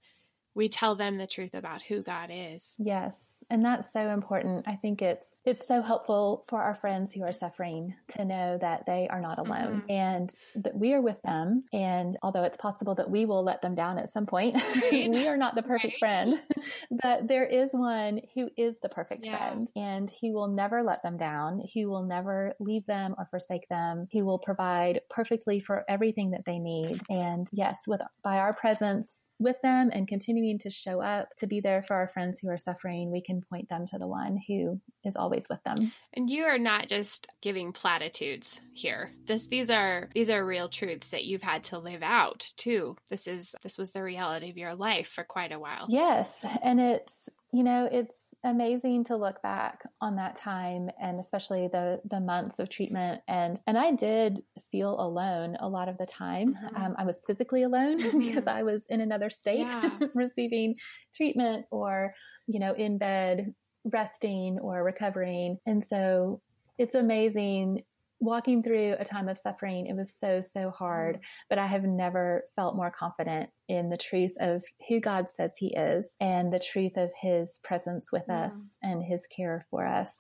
we 0.54 0.68
tell 0.68 0.94
them 0.94 1.18
the 1.18 1.26
truth 1.26 1.54
about 1.54 1.82
who 1.82 2.02
God 2.02 2.30
is. 2.32 2.74
Yes, 2.78 3.44
and 3.50 3.64
that's 3.64 3.92
so 3.92 4.10
important. 4.10 4.66
I 4.66 4.76
think 4.76 5.02
it's 5.02 5.26
it's 5.44 5.66
so 5.66 5.80
helpful 5.80 6.44
for 6.48 6.60
our 6.60 6.74
friends 6.74 7.12
who 7.12 7.22
are 7.22 7.32
suffering 7.32 7.94
to 8.08 8.24
know 8.24 8.58
that 8.60 8.84
they 8.86 9.08
are 9.08 9.20
not 9.20 9.38
alone 9.38 9.80
mm-hmm. 9.80 9.90
and 9.90 10.30
that 10.56 10.76
we 10.76 10.92
are 10.92 11.00
with 11.00 11.20
them 11.22 11.64
and 11.72 12.16
although 12.22 12.42
it's 12.42 12.58
possible 12.58 12.94
that 12.96 13.10
we 13.10 13.24
will 13.24 13.42
let 13.42 13.62
them 13.62 13.74
down 13.74 13.98
at 13.98 14.10
some 14.10 14.26
point, 14.26 14.54
right. 14.92 14.92
we 15.10 15.26
are 15.26 15.38
not 15.38 15.54
the 15.54 15.62
perfect 15.62 15.94
right. 16.02 16.28
friend, 16.28 16.42
but 17.02 17.26
there 17.26 17.46
is 17.46 17.70
one 17.72 18.20
who 18.34 18.50
is 18.56 18.80
the 18.80 18.88
perfect 18.90 19.24
yeah. 19.24 19.36
friend 19.36 19.70
and 19.76 20.10
he 20.10 20.30
will 20.30 20.48
never 20.48 20.82
let 20.82 21.02
them 21.02 21.16
down. 21.16 21.60
He 21.60 21.86
will 21.86 22.04
never 22.04 22.54
leave 22.60 22.84
them 22.86 23.14
or 23.16 23.26
forsake 23.30 23.68
them. 23.68 24.08
He 24.10 24.22
will 24.22 24.38
provide 24.38 25.00
perfectly 25.08 25.60
for 25.60 25.84
everything 25.88 26.32
that 26.32 26.44
they 26.44 26.58
need. 26.58 27.00
And 27.08 27.48
yes, 27.52 27.84
with 27.86 28.00
by 28.22 28.38
our 28.38 28.52
presence 28.52 29.30
with 29.38 29.56
them 29.62 29.90
and 29.92 30.06
continue 30.06 30.39
continuing 30.40 30.58
to 30.58 30.70
show 30.70 31.00
up 31.00 31.34
to 31.36 31.46
be 31.46 31.60
there 31.60 31.82
for 31.82 31.94
our 31.94 32.08
friends 32.08 32.38
who 32.38 32.48
are 32.48 32.56
suffering, 32.56 33.10
we 33.10 33.20
can 33.20 33.42
point 33.42 33.68
them 33.68 33.86
to 33.86 33.98
the 33.98 34.06
one 34.06 34.40
who 34.48 34.80
is 35.04 35.16
always 35.16 35.48
with 35.48 35.62
them. 35.64 35.92
And 36.14 36.30
you 36.30 36.44
are 36.44 36.58
not 36.58 36.88
just 36.88 37.28
giving 37.42 37.72
platitudes 37.72 38.60
here. 38.72 39.12
This 39.26 39.48
these 39.48 39.70
are 39.70 40.08
these 40.14 40.30
are 40.30 40.44
real 40.44 40.68
truths 40.68 41.10
that 41.10 41.24
you've 41.24 41.42
had 41.42 41.64
to 41.64 41.78
live 41.78 42.02
out 42.02 42.46
too. 42.56 42.96
This 43.10 43.26
is 43.26 43.54
this 43.62 43.76
was 43.78 43.92
the 43.92 44.02
reality 44.02 44.50
of 44.50 44.56
your 44.56 44.74
life 44.74 45.08
for 45.08 45.24
quite 45.24 45.52
a 45.52 45.58
while. 45.58 45.86
Yes, 45.88 46.44
and 46.62 46.80
it's 46.80 47.28
you 47.52 47.64
know, 47.64 47.88
it's 47.90 48.29
amazing 48.44 49.04
to 49.04 49.16
look 49.16 49.42
back 49.42 49.82
on 50.00 50.16
that 50.16 50.34
time 50.34 50.88
and 51.00 51.20
especially 51.20 51.68
the 51.68 52.00
the 52.10 52.20
months 52.20 52.58
of 52.58 52.70
treatment 52.70 53.20
and 53.28 53.60
and 53.66 53.76
I 53.76 53.92
did 53.92 54.42
feel 54.72 54.98
alone 54.98 55.56
a 55.60 55.68
lot 55.68 55.88
of 55.88 55.98
the 55.98 56.06
time. 56.06 56.54
Mm-hmm. 56.54 56.82
Um, 56.82 56.94
I 56.98 57.04
was 57.04 57.22
physically 57.26 57.64
alone 57.64 58.00
mm-hmm. 58.00 58.18
because 58.18 58.46
I 58.46 58.62
was 58.62 58.86
in 58.88 59.00
another 59.00 59.30
state 59.30 59.68
yeah. 59.68 59.90
receiving 60.14 60.76
treatment 61.14 61.66
or 61.70 62.14
you 62.46 62.60
know 62.60 62.72
in 62.74 62.98
bed 62.98 63.54
resting 63.84 64.58
or 64.58 64.82
recovering. 64.84 65.58
And 65.66 65.84
so 65.84 66.40
it's 66.78 66.94
amazing 66.94 67.82
walking 68.20 68.62
through 68.62 68.96
a 68.98 69.04
time 69.04 69.28
of 69.28 69.38
suffering, 69.38 69.86
it 69.86 69.96
was 69.96 70.14
so, 70.14 70.40
so 70.42 70.70
hard, 70.70 71.16
mm. 71.16 71.20
but 71.48 71.58
I 71.58 71.66
have 71.66 71.84
never 71.84 72.44
felt 72.54 72.76
more 72.76 72.90
confident 72.90 73.50
in 73.68 73.88
the 73.88 73.96
truth 73.96 74.34
of 74.38 74.62
who 74.88 75.00
God 75.00 75.28
says 75.28 75.52
He 75.56 75.74
is 75.74 76.14
and 76.20 76.52
the 76.52 76.58
truth 76.58 76.96
of 76.96 77.10
His 77.20 77.60
presence 77.64 78.12
with 78.12 78.26
mm. 78.28 78.46
us 78.46 78.76
and 78.82 79.02
His 79.02 79.26
care 79.34 79.66
for 79.70 79.86
us. 79.86 80.14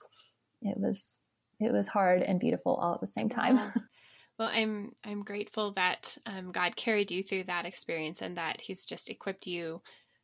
It 0.62 0.78
was, 0.78 1.18
it 1.60 1.72
was 1.72 1.88
hard 1.88 2.22
and 2.22 2.40
beautiful 2.40 2.74
all 2.74 2.94
at 2.94 3.00
the 3.00 3.06
same 3.06 3.28
time. 3.28 3.56
Yeah. 3.56 3.72
Well, 4.38 4.50
I'm 4.50 4.92
I'm 5.04 5.22
grateful 5.22 5.74
that 5.74 6.16
um, 6.24 6.50
God 6.50 6.74
carried 6.74 7.10
you 7.10 7.22
through 7.22 7.44
that 7.44 7.66
experience 7.66 8.22
and 8.22 8.38
that 8.38 8.58
He's 8.58 8.86
just 8.86 9.10
equipped 9.10 9.46
you 9.46 9.82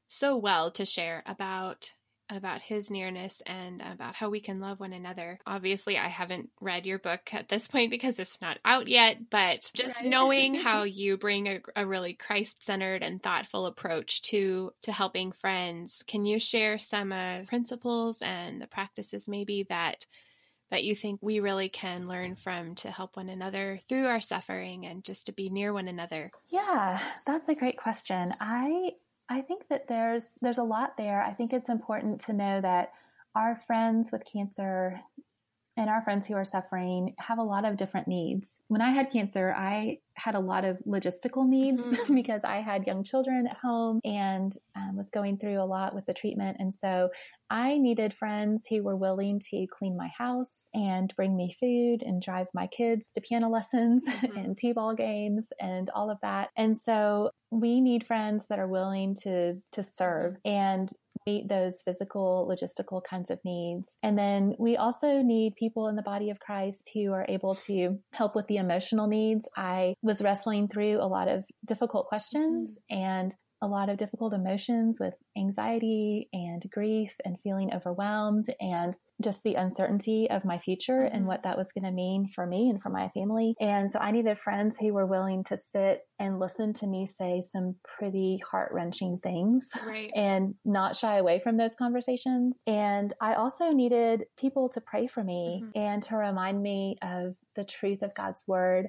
so 0.08 0.38
well 0.38 0.70
to 0.70 0.86
share 0.86 1.22
about 1.26 1.92
about 2.30 2.60
his 2.60 2.90
nearness 2.90 3.42
and 3.46 3.80
about 3.80 4.14
how 4.14 4.30
we 4.30 4.40
can 4.40 4.60
love 4.60 4.80
one 4.80 4.92
another. 4.92 5.38
Obviously, 5.46 5.96
I 5.96 6.08
haven't 6.08 6.50
read 6.60 6.86
your 6.86 6.98
book 6.98 7.20
at 7.32 7.48
this 7.48 7.68
point 7.68 7.90
because 7.90 8.18
it's 8.18 8.40
not 8.40 8.58
out 8.64 8.88
yet, 8.88 9.30
but 9.30 9.70
just 9.74 10.00
right. 10.00 10.10
knowing 10.10 10.54
how 10.62 10.82
you 10.82 11.16
bring 11.16 11.46
a, 11.46 11.60
a 11.76 11.86
really 11.86 12.14
Christ-centered 12.14 13.02
and 13.02 13.22
thoughtful 13.22 13.66
approach 13.66 14.22
to 14.22 14.72
to 14.82 14.92
helping 14.92 15.32
friends, 15.32 16.02
can 16.06 16.24
you 16.24 16.38
share 16.38 16.78
some 16.78 17.12
uh, 17.12 17.44
principles 17.46 18.22
and 18.22 18.60
the 18.60 18.66
practices 18.66 19.28
maybe 19.28 19.66
that 19.68 20.06
that 20.70 20.84
you 20.84 20.96
think 20.96 21.20
we 21.22 21.40
really 21.40 21.68
can 21.68 22.08
learn 22.08 22.34
from 22.34 22.74
to 22.74 22.90
help 22.90 23.16
one 23.16 23.28
another 23.28 23.80
through 23.88 24.06
our 24.06 24.20
suffering 24.20 24.86
and 24.86 25.04
just 25.04 25.26
to 25.26 25.32
be 25.32 25.48
near 25.48 25.72
one 25.72 25.88
another? 25.88 26.30
Yeah, 26.50 27.00
that's 27.24 27.48
a 27.48 27.54
great 27.54 27.78
question. 27.78 28.34
I 28.40 28.92
I 29.28 29.40
think 29.40 29.68
that 29.68 29.88
there's 29.88 30.24
there's 30.40 30.58
a 30.58 30.62
lot 30.62 30.96
there. 30.96 31.22
I 31.22 31.32
think 31.32 31.52
it's 31.52 31.68
important 31.68 32.20
to 32.22 32.32
know 32.32 32.60
that 32.60 32.92
our 33.34 33.60
friends 33.66 34.10
with 34.12 34.22
cancer 34.30 35.00
and 35.76 35.90
our 35.90 36.02
friends 36.02 36.26
who 36.26 36.34
are 36.34 36.44
suffering 36.44 37.14
have 37.18 37.38
a 37.38 37.42
lot 37.42 37.66
of 37.66 37.76
different 37.76 38.08
needs. 38.08 38.60
When 38.68 38.80
I 38.80 38.90
had 38.90 39.10
cancer, 39.10 39.54
I 39.54 39.98
had 40.14 40.34
a 40.34 40.40
lot 40.40 40.64
of 40.64 40.78
logistical 40.86 41.46
needs 41.46 41.84
mm-hmm. 41.84 42.14
because 42.14 42.44
I 42.44 42.56
had 42.56 42.86
young 42.86 43.04
children 43.04 43.46
at 43.46 43.58
home 43.58 44.00
and 44.04 44.56
um, 44.74 44.96
was 44.96 45.10
going 45.10 45.36
through 45.36 45.60
a 45.60 45.64
lot 45.66 45.94
with 45.94 46.06
the 46.06 46.14
treatment. 46.14 46.56
And 46.60 46.74
so 46.74 47.10
I 47.50 47.78
needed 47.78 48.14
friends 48.14 48.64
who 48.68 48.82
were 48.82 48.96
willing 48.96 49.40
to 49.50 49.66
clean 49.66 49.96
my 49.96 50.10
house 50.16 50.66
and 50.74 51.12
bring 51.16 51.36
me 51.36 51.54
food 51.58 52.02
and 52.02 52.20
drive 52.20 52.48
my 52.54 52.66
kids 52.66 53.12
to 53.12 53.20
piano 53.20 53.48
lessons 53.56 54.04
mm-hmm. 54.06 54.36
and 54.38 54.58
t 54.58 54.72
ball 54.72 54.94
games 54.94 55.52
and 55.60 55.90
all 55.90 56.10
of 56.10 56.18
that. 56.22 56.50
And 56.56 56.78
so 56.78 57.30
we 57.50 57.80
need 57.80 58.06
friends 58.06 58.46
that 58.48 58.58
are 58.58 58.68
willing 58.68 59.16
to 59.22 59.54
to 59.72 59.82
serve 59.82 60.34
mm-hmm. 60.34 60.48
and 60.48 60.88
meet 61.26 61.48
those 61.48 61.82
physical, 61.84 62.48
logistical 62.48 63.02
kinds 63.02 63.30
of 63.30 63.40
needs. 63.44 63.98
And 64.02 64.16
then 64.16 64.54
we 64.58 64.76
also 64.76 65.22
need 65.22 65.56
people 65.56 65.88
in 65.88 65.96
the 65.96 66.02
body 66.02 66.30
of 66.30 66.38
Christ 66.38 66.90
who 66.94 67.12
are 67.12 67.26
able 67.28 67.56
to 67.66 67.98
help 68.12 68.36
with 68.36 68.46
the 68.46 68.58
emotional 68.58 69.08
needs. 69.08 69.48
I 69.56 69.94
was 70.02 70.22
wrestling 70.22 70.68
through 70.68 70.98
a 71.00 71.08
lot 71.08 71.28
of 71.28 71.44
difficult 71.64 72.06
questions 72.06 72.78
mm-hmm. 72.90 73.02
and 73.02 73.34
a 73.62 73.66
lot 73.66 73.88
of 73.88 73.96
difficult 73.96 74.34
emotions 74.34 74.98
with 75.00 75.14
anxiety 75.36 76.28
and 76.32 76.62
grief 76.70 77.14
and 77.24 77.40
feeling 77.40 77.72
overwhelmed 77.74 78.44
and 78.60 78.96
just 79.22 79.42
the 79.42 79.54
uncertainty 79.54 80.28
of 80.30 80.44
my 80.44 80.58
future 80.58 81.00
mm-hmm. 81.04 81.16
and 81.16 81.26
what 81.26 81.42
that 81.42 81.56
was 81.56 81.72
going 81.72 81.84
to 81.84 81.90
mean 81.90 82.28
for 82.34 82.46
me 82.46 82.68
and 82.68 82.82
for 82.82 82.90
my 82.90 83.08
family. 83.08 83.54
And 83.60 83.90
so 83.90 83.98
I 83.98 84.10
needed 84.10 84.38
friends 84.38 84.76
who 84.78 84.92
were 84.92 85.06
willing 85.06 85.42
to 85.44 85.56
sit 85.56 86.02
and 86.18 86.38
listen 86.38 86.74
to 86.74 86.86
me 86.86 87.06
say 87.06 87.42
some 87.42 87.76
pretty 87.82 88.40
heart 88.50 88.70
wrenching 88.72 89.18
things 89.22 89.70
right. 89.86 90.10
and 90.14 90.54
not 90.64 90.96
shy 90.96 91.16
away 91.16 91.40
from 91.40 91.56
those 91.56 91.74
conversations. 91.78 92.60
And 92.66 93.14
I 93.20 93.34
also 93.34 93.70
needed 93.70 94.24
people 94.36 94.68
to 94.70 94.80
pray 94.80 95.06
for 95.06 95.24
me 95.24 95.62
mm-hmm. 95.62 95.78
and 95.78 96.02
to 96.04 96.16
remind 96.16 96.62
me 96.62 96.98
of 97.02 97.36
the 97.54 97.64
truth 97.64 98.02
of 98.02 98.14
God's 98.14 98.44
word 98.46 98.88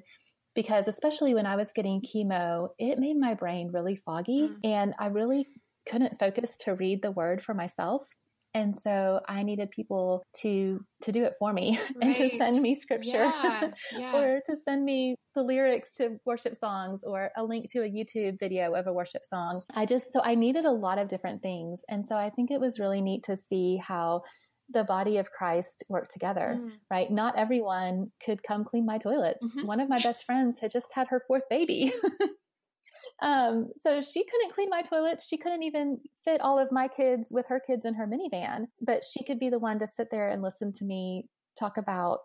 because 0.58 0.88
especially 0.88 1.36
when 1.36 1.46
I 1.46 1.56
was 1.56 1.72
getting 1.72 2.02
chemo, 2.02 2.70
it 2.80 2.98
made 2.98 3.16
my 3.16 3.36
brain 3.36 3.70
really 3.72 3.96
foggy 3.96 4.50
mm. 4.50 4.56
and 4.64 4.96
I 5.00 5.06
really 5.06 5.48
couldn't 5.88 6.18
focus 6.20 6.58
to 6.62 6.74
read 6.74 7.04
the 7.04 7.12
word 7.12 7.44
for 7.44 7.54
myself. 7.54 8.08
And 8.56 8.76
so 8.76 9.20
I 9.30 9.44
needed 9.44 9.70
people 9.70 10.24
to 10.42 10.84
to 11.04 11.12
do 11.12 11.26
it 11.26 11.34
for 11.38 11.54
me 11.54 11.78
right. 11.78 11.96
and 12.02 12.16
to 12.16 12.38
send 12.38 12.60
me 12.60 12.74
scripture 12.74 13.26
yeah, 13.26 13.70
yeah. 13.96 14.18
or 14.18 14.40
to 14.48 14.56
send 14.66 14.84
me 14.84 15.14
the 15.36 15.44
lyrics 15.44 15.94
to 15.98 16.18
worship 16.26 16.56
songs 16.56 17.04
or 17.04 17.30
a 17.38 17.44
link 17.44 17.72
to 17.74 17.84
a 17.84 17.88
YouTube 17.88 18.40
video 18.40 18.74
of 18.74 18.88
a 18.88 18.94
worship 18.94 19.26
song. 19.26 19.62
I 19.76 19.86
just 19.86 20.12
so 20.12 20.22
I 20.24 20.34
needed 20.34 20.66
a 20.66 20.72
lot 20.72 20.98
of 20.98 21.08
different 21.08 21.44
things. 21.44 21.84
And 21.88 22.04
so 22.04 22.16
I 22.16 22.32
think 22.32 22.50
it 22.50 22.60
was 22.60 22.80
really 22.80 23.02
neat 23.02 23.22
to 23.26 23.38
see 23.38 23.78
how 23.78 24.24
the 24.70 24.84
body 24.84 25.18
of 25.18 25.32
Christ 25.32 25.84
work 25.90 26.10
together, 26.10 26.60
mm. 26.60 26.72
right? 26.92 27.10
Not 27.10 27.38
everyone 27.38 28.12
could 28.24 28.44
come 28.44 28.66
clean 28.66 28.86
my 28.86 28.98
toilets. 28.98 29.46
Mm-hmm. 29.46 29.68
One 29.68 29.80
of 29.80 29.90
my 29.90 30.00
best 30.00 30.26
friends 30.26 30.60
had 30.60 30.72
just 30.72 30.94
had 30.94 31.08
her 31.08 31.22
fourth 31.28 31.44
baby. 31.50 31.94
um, 33.22 33.70
so 33.78 34.02
she 34.02 34.26
couldn't 34.26 34.54
clean 34.54 34.70
my 34.70 34.82
toilets. 34.82 35.28
She 35.28 35.38
couldn't 35.38 35.64
even 35.64 36.00
fit 36.26 36.42
all 36.42 36.60
of 36.60 36.72
my 36.72 36.88
kids 36.88 37.30
with 37.32 37.46
her 37.48 37.62
kids 37.66 37.86
in 37.86 37.94
her 37.94 38.08
minivan, 38.08 38.66
but 38.82 39.04
she 39.04 39.24
could 39.24 39.40
be 39.40 39.50
the 39.50 39.60
one 39.60 39.80
to 39.80 39.88
sit 39.88 40.10
there 40.12 40.28
and 40.30 40.42
listen 40.42 40.74
to 40.74 40.86
me 40.86 41.28
talk 41.58 41.78
about 41.78 42.20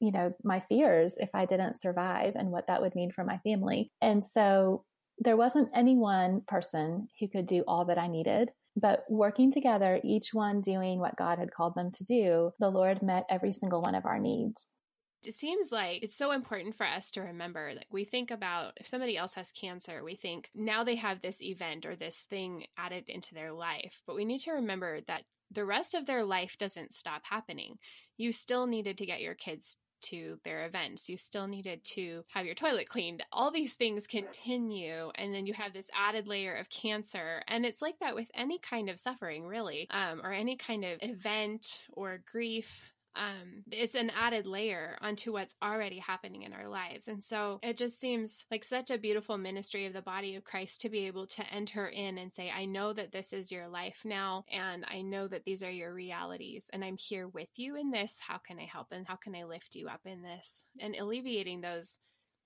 you 0.00 0.12
know 0.12 0.32
my 0.44 0.60
fears 0.60 1.16
if 1.18 1.30
i 1.34 1.44
didn't 1.44 1.80
survive 1.80 2.34
and 2.36 2.50
what 2.50 2.66
that 2.66 2.80
would 2.80 2.94
mean 2.94 3.10
for 3.10 3.24
my 3.24 3.38
family 3.38 3.90
and 4.00 4.24
so 4.24 4.84
there 5.18 5.36
wasn't 5.36 5.68
any 5.74 5.96
one 5.96 6.42
person 6.46 7.08
who 7.18 7.28
could 7.28 7.46
do 7.46 7.64
all 7.66 7.84
that 7.84 7.98
i 7.98 8.06
needed 8.06 8.50
but 8.80 9.04
working 9.08 9.52
together, 9.52 10.00
each 10.04 10.32
one 10.32 10.60
doing 10.60 10.98
what 10.98 11.16
God 11.16 11.38
had 11.38 11.52
called 11.52 11.74
them 11.74 11.90
to 11.92 12.04
do, 12.04 12.52
the 12.58 12.70
Lord 12.70 13.02
met 13.02 13.24
every 13.28 13.52
single 13.52 13.82
one 13.82 13.94
of 13.94 14.06
our 14.06 14.18
needs. 14.18 14.76
It 15.24 15.34
seems 15.34 15.72
like 15.72 16.02
it's 16.02 16.16
so 16.16 16.30
important 16.30 16.76
for 16.76 16.86
us 16.86 17.10
to 17.12 17.22
remember 17.22 17.72
like 17.74 17.88
we 17.90 18.04
think 18.04 18.30
about 18.30 18.74
if 18.76 18.86
somebody 18.86 19.16
else 19.16 19.34
has 19.34 19.50
cancer, 19.50 20.04
we 20.04 20.14
think 20.14 20.48
now 20.54 20.84
they 20.84 20.94
have 20.94 21.20
this 21.20 21.42
event 21.42 21.84
or 21.84 21.96
this 21.96 22.24
thing 22.30 22.66
added 22.76 23.04
into 23.08 23.34
their 23.34 23.52
life. 23.52 24.00
But 24.06 24.14
we 24.14 24.24
need 24.24 24.40
to 24.42 24.52
remember 24.52 25.00
that 25.08 25.24
the 25.50 25.64
rest 25.64 25.94
of 25.94 26.06
their 26.06 26.24
life 26.24 26.56
doesn't 26.58 26.94
stop 26.94 27.22
happening. 27.24 27.78
You 28.16 28.32
still 28.32 28.66
needed 28.66 28.98
to 28.98 29.06
get 29.06 29.20
your 29.20 29.34
kids 29.34 29.76
to 30.02 30.38
their 30.44 30.66
events. 30.66 31.08
You 31.08 31.16
still 31.16 31.46
needed 31.46 31.84
to 31.94 32.24
have 32.28 32.46
your 32.46 32.54
toilet 32.54 32.88
cleaned. 32.88 33.22
All 33.32 33.50
these 33.50 33.74
things 33.74 34.06
continue, 34.06 35.10
and 35.14 35.34
then 35.34 35.46
you 35.46 35.54
have 35.54 35.72
this 35.72 35.88
added 35.96 36.26
layer 36.26 36.54
of 36.54 36.70
cancer. 36.70 37.42
And 37.48 37.64
it's 37.64 37.82
like 37.82 37.98
that 38.00 38.14
with 38.14 38.28
any 38.34 38.58
kind 38.58 38.88
of 38.88 39.00
suffering, 39.00 39.44
really, 39.46 39.88
um, 39.90 40.20
or 40.22 40.32
any 40.32 40.56
kind 40.56 40.84
of 40.84 40.98
event 41.02 41.80
or 41.92 42.20
grief 42.30 42.92
um, 43.18 43.64
it's 43.70 43.94
an 43.94 44.10
added 44.10 44.46
layer 44.46 44.96
onto 45.00 45.32
what's 45.32 45.56
already 45.62 45.98
happening 45.98 46.42
in 46.42 46.52
our 46.52 46.68
lives. 46.68 47.08
And 47.08 47.22
so 47.22 47.58
it 47.62 47.76
just 47.76 48.00
seems 48.00 48.44
like 48.50 48.64
such 48.64 48.90
a 48.90 48.98
beautiful 48.98 49.36
ministry 49.36 49.86
of 49.86 49.92
the 49.92 50.02
body 50.02 50.36
of 50.36 50.44
Christ 50.44 50.80
to 50.82 50.88
be 50.88 51.06
able 51.06 51.26
to 51.26 51.42
enter 51.52 51.88
in 51.88 52.18
and 52.18 52.32
say, 52.32 52.50
I 52.50 52.64
know 52.64 52.92
that 52.92 53.12
this 53.12 53.32
is 53.32 53.50
your 53.50 53.68
life 53.68 53.98
now, 54.04 54.44
and 54.50 54.84
I 54.88 55.02
know 55.02 55.26
that 55.28 55.44
these 55.44 55.62
are 55.62 55.70
your 55.70 55.92
realities, 55.92 56.64
and 56.72 56.84
I'm 56.84 56.96
here 56.96 57.28
with 57.28 57.48
you 57.56 57.76
in 57.76 57.90
this. 57.90 58.16
How 58.20 58.38
can 58.38 58.58
I 58.58 58.68
help? 58.72 58.88
And 58.92 59.06
how 59.06 59.16
can 59.16 59.34
I 59.34 59.44
lift 59.44 59.74
you 59.74 59.88
up 59.88 60.02
in 60.06 60.22
this? 60.22 60.64
And 60.80 60.94
alleviating 60.94 61.60
those, 61.60 61.98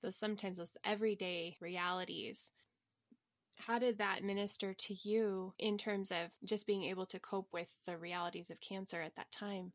those 0.02 0.17
sometimes 0.17 0.59
those 0.59 0.76
everyday 0.85 1.57
realities 1.61 2.50
how 3.67 3.79
did 3.79 3.99
that 3.99 4.25
minister 4.25 4.75
to 4.75 5.09
you 5.09 5.55
in 5.59 5.79
terms 5.79 6.11
of 6.11 6.31
just 6.45 6.67
being 6.67 6.83
able 6.85 7.07
to 7.07 7.21
cope 7.21 7.49
with 7.52 7.69
the 7.87 7.97
realities 7.97 8.50
of 8.50 8.61
cancer 8.61 9.00
at 9.00 9.14
that 9.14 9.31
time? 9.31 9.73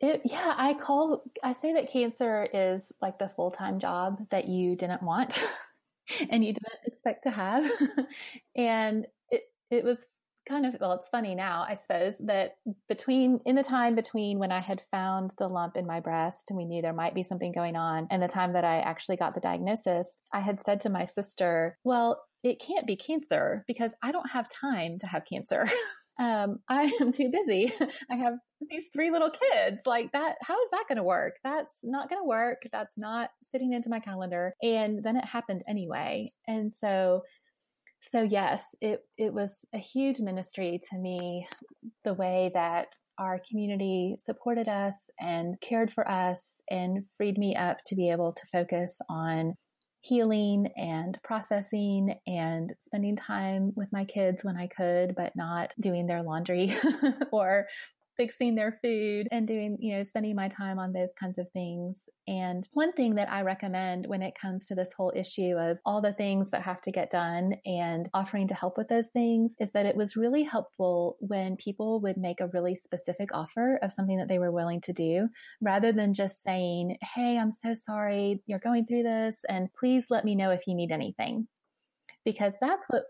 It, 0.00 0.22
yeah, 0.24 0.54
I 0.56 0.74
call, 0.74 1.22
I 1.42 1.52
say 1.52 1.74
that 1.74 1.92
cancer 1.92 2.46
is 2.52 2.90
like 3.02 3.18
the 3.18 3.28
full 3.28 3.50
time 3.50 3.78
job 3.78 4.28
that 4.30 4.48
you 4.48 4.74
didn't 4.74 5.02
want 5.02 5.42
and 6.30 6.42
you 6.44 6.54
didn't 6.54 6.80
expect 6.86 7.24
to 7.24 7.30
have. 7.30 7.70
and 8.56 9.06
it, 9.30 9.42
it 9.70 9.84
was 9.84 10.06
kind 10.48 10.64
of, 10.64 10.76
well, 10.80 10.92
it's 10.92 11.08
funny 11.08 11.34
now, 11.34 11.66
I 11.68 11.74
suppose, 11.74 12.16
that 12.20 12.56
between, 12.88 13.40
in 13.44 13.56
the 13.56 13.62
time 13.62 13.94
between 13.94 14.38
when 14.38 14.50
I 14.50 14.60
had 14.60 14.82
found 14.90 15.32
the 15.38 15.48
lump 15.48 15.76
in 15.76 15.86
my 15.86 16.00
breast 16.00 16.46
and 16.48 16.56
we 16.56 16.64
knew 16.64 16.80
there 16.80 16.94
might 16.94 17.14
be 17.14 17.22
something 17.22 17.52
going 17.52 17.76
on 17.76 18.06
and 18.10 18.22
the 18.22 18.28
time 18.28 18.54
that 18.54 18.64
I 18.64 18.80
actually 18.80 19.16
got 19.16 19.34
the 19.34 19.40
diagnosis, 19.40 20.08
I 20.32 20.40
had 20.40 20.62
said 20.62 20.80
to 20.80 20.88
my 20.88 21.04
sister, 21.04 21.76
well, 21.84 22.22
it 22.42 22.58
can't 22.58 22.86
be 22.86 22.96
cancer 22.96 23.64
because 23.66 23.92
I 24.02 24.12
don't 24.12 24.30
have 24.30 24.48
time 24.48 24.98
to 25.00 25.06
have 25.06 25.26
cancer. 25.26 25.68
um, 26.20 26.58
I 26.68 26.92
am 27.00 27.10
too 27.10 27.30
busy. 27.30 27.72
I 28.10 28.16
have 28.16 28.34
these 28.70 28.84
three 28.92 29.10
little 29.10 29.30
kids. 29.30 29.82
Like 29.86 30.12
that, 30.12 30.36
how 30.42 30.54
is 30.62 30.70
that 30.70 30.84
going 30.86 30.98
to 30.98 31.02
work? 31.02 31.36
That's 31.42 31.78
not 31.82 32.08
going 32.08 32.20
to 32.20 32.26
work. 32.28 32.62
That's 32.72 32.96
not 32.96 33.30
fitting 33.50 33.72
into 33.72 33.88
my 33.88 33.98
calendar. 33.98 34.54
And 34.62 35.02
then 35.02 35.16
it 35.16 35.24
happened 35.24 35.62
anyway. 35.68 36.30
And 36.46 36.72
so, 36.72 37.22
so 38.02 38.22
yes, 38.22 38.62
it, 38.80 39.00
it 39.18 39.32
was 39.32 39.58
a 39.74 39.78
huge 39.78 40.20
ministry 40.20 40.80
to 40.90 40.98
me, 40.98 41.46
the 42.04 42.14
way 42.14 42.50
that 42.54 42.88
our 43.18 43.40
community 43.48 44.16
supported 44.18 44.68
us 44.68 45.10
and 45.20 45.60
cared 45.60 45.92
for 45.92 46.08
us 46.10 46.60
and 46.70 47.04
freed 47.16 47.36
me 47.36 47.56
up 47.56 47.78
to 47.86 47.96
be 47.96 48.10
able 48.10 48.32
to 48.32 48.46
focus 48.46 48.98
on 49.10 49.54
healing 50.00 50.68
and 50.76 51.18
processing 51.22 52.18
and 52.26 52.74
spending 52.78 53.16
time 53.16 53.72
with 53.76 53.92
my 53.92 54.04
kids 54.04 54.42
when 54.42 54.56
I 54.56 54.66
could, 54.66 55.14
but 55.14 55.36
not 55.36 55.74
doing 55.78 56.06
their 56.06 56.22
laundry 56.22 56.74
or 57.32 57.66
fixing 58.20 58.54
their 58.54 58.78
food 58.82 59.26
and 59.32 59.48
doing, 59.48 59.78
you 59.80 59.96
know, 59.96 60.02
spending 60.02 60.36
my 60.36 60.46
time 60.46 60.78
on 60.78 60.92
those 60.92 61.10
kinds 61.18 61.38
of 61.38 61.50
things. 61.52 62.06
And 62.28 62.68
one 62.74 62.92
thing 62.92 63.14
that 63.14 63.32
I 63.32 63.40
recommend 63.40 64.06
when 64.06 64.20
it 64.20 64.34
comes 64.38 64.66
to 64.66 64.74
this 64.74 64.92
whole 64.92 65.10
issue 65.16 65.54
of 65.58 65.78
all 65.86 66.02
the 66.02 66.12
things 66.12 66.50
that 66.50 66.60
have 66.60 66.82
to 66.82 66.92
get 66.92 67.10
done 67.10 67.54
and 67.64 68.10
offering 68.12 68.46
to 68.48 68.54
help 68.54 68.76
with 68.76 68.88
those 68.88 69.08
things 69.08 69.54
is 69.58 69.72
that 69.72 69.86
it 69.86 69.96
was 69.96 70.16
really 70.16 70.42
helpful 70.42 71.16
when 71.20 71.56
people 71.56 71.98
would 72.02 72.18
make 72.18 72.42
a 72.42 72.48
really 72.48 72.74
specific 72.74 73.34
offer 73.34 73.78
of 73.80 73.90
something 73.90 74.18
that 74.18 74.28
they 74.28 74.38
were 74.38 74.52
willing 74.52 74.82
to 74.82 74.92
do 74.92 75.26
rather 75.62 75.90
than 75.90 76.12
just 76.12 76.42
saying, 76.42 76.98
Hey, 77.14 77.38
I'm 77.38 77.50
so 77.50 77.72
sorry 77.72 78.42
you're 78.44 78.58
going 78.58 78.84
through 78.84 79.04
this 79.04 79.38
and 79.48 79.72
please 79.72 80.08
let 80.10 80.26
me 80.26 80.34
know 80.34 80.50
if 80.50 80.66
you 80.66 80.74
need 80.74 80.92
anything. 80.92 81.48
Because 82.26 82.52
that's 82.60 82.86
what 82.90 83.04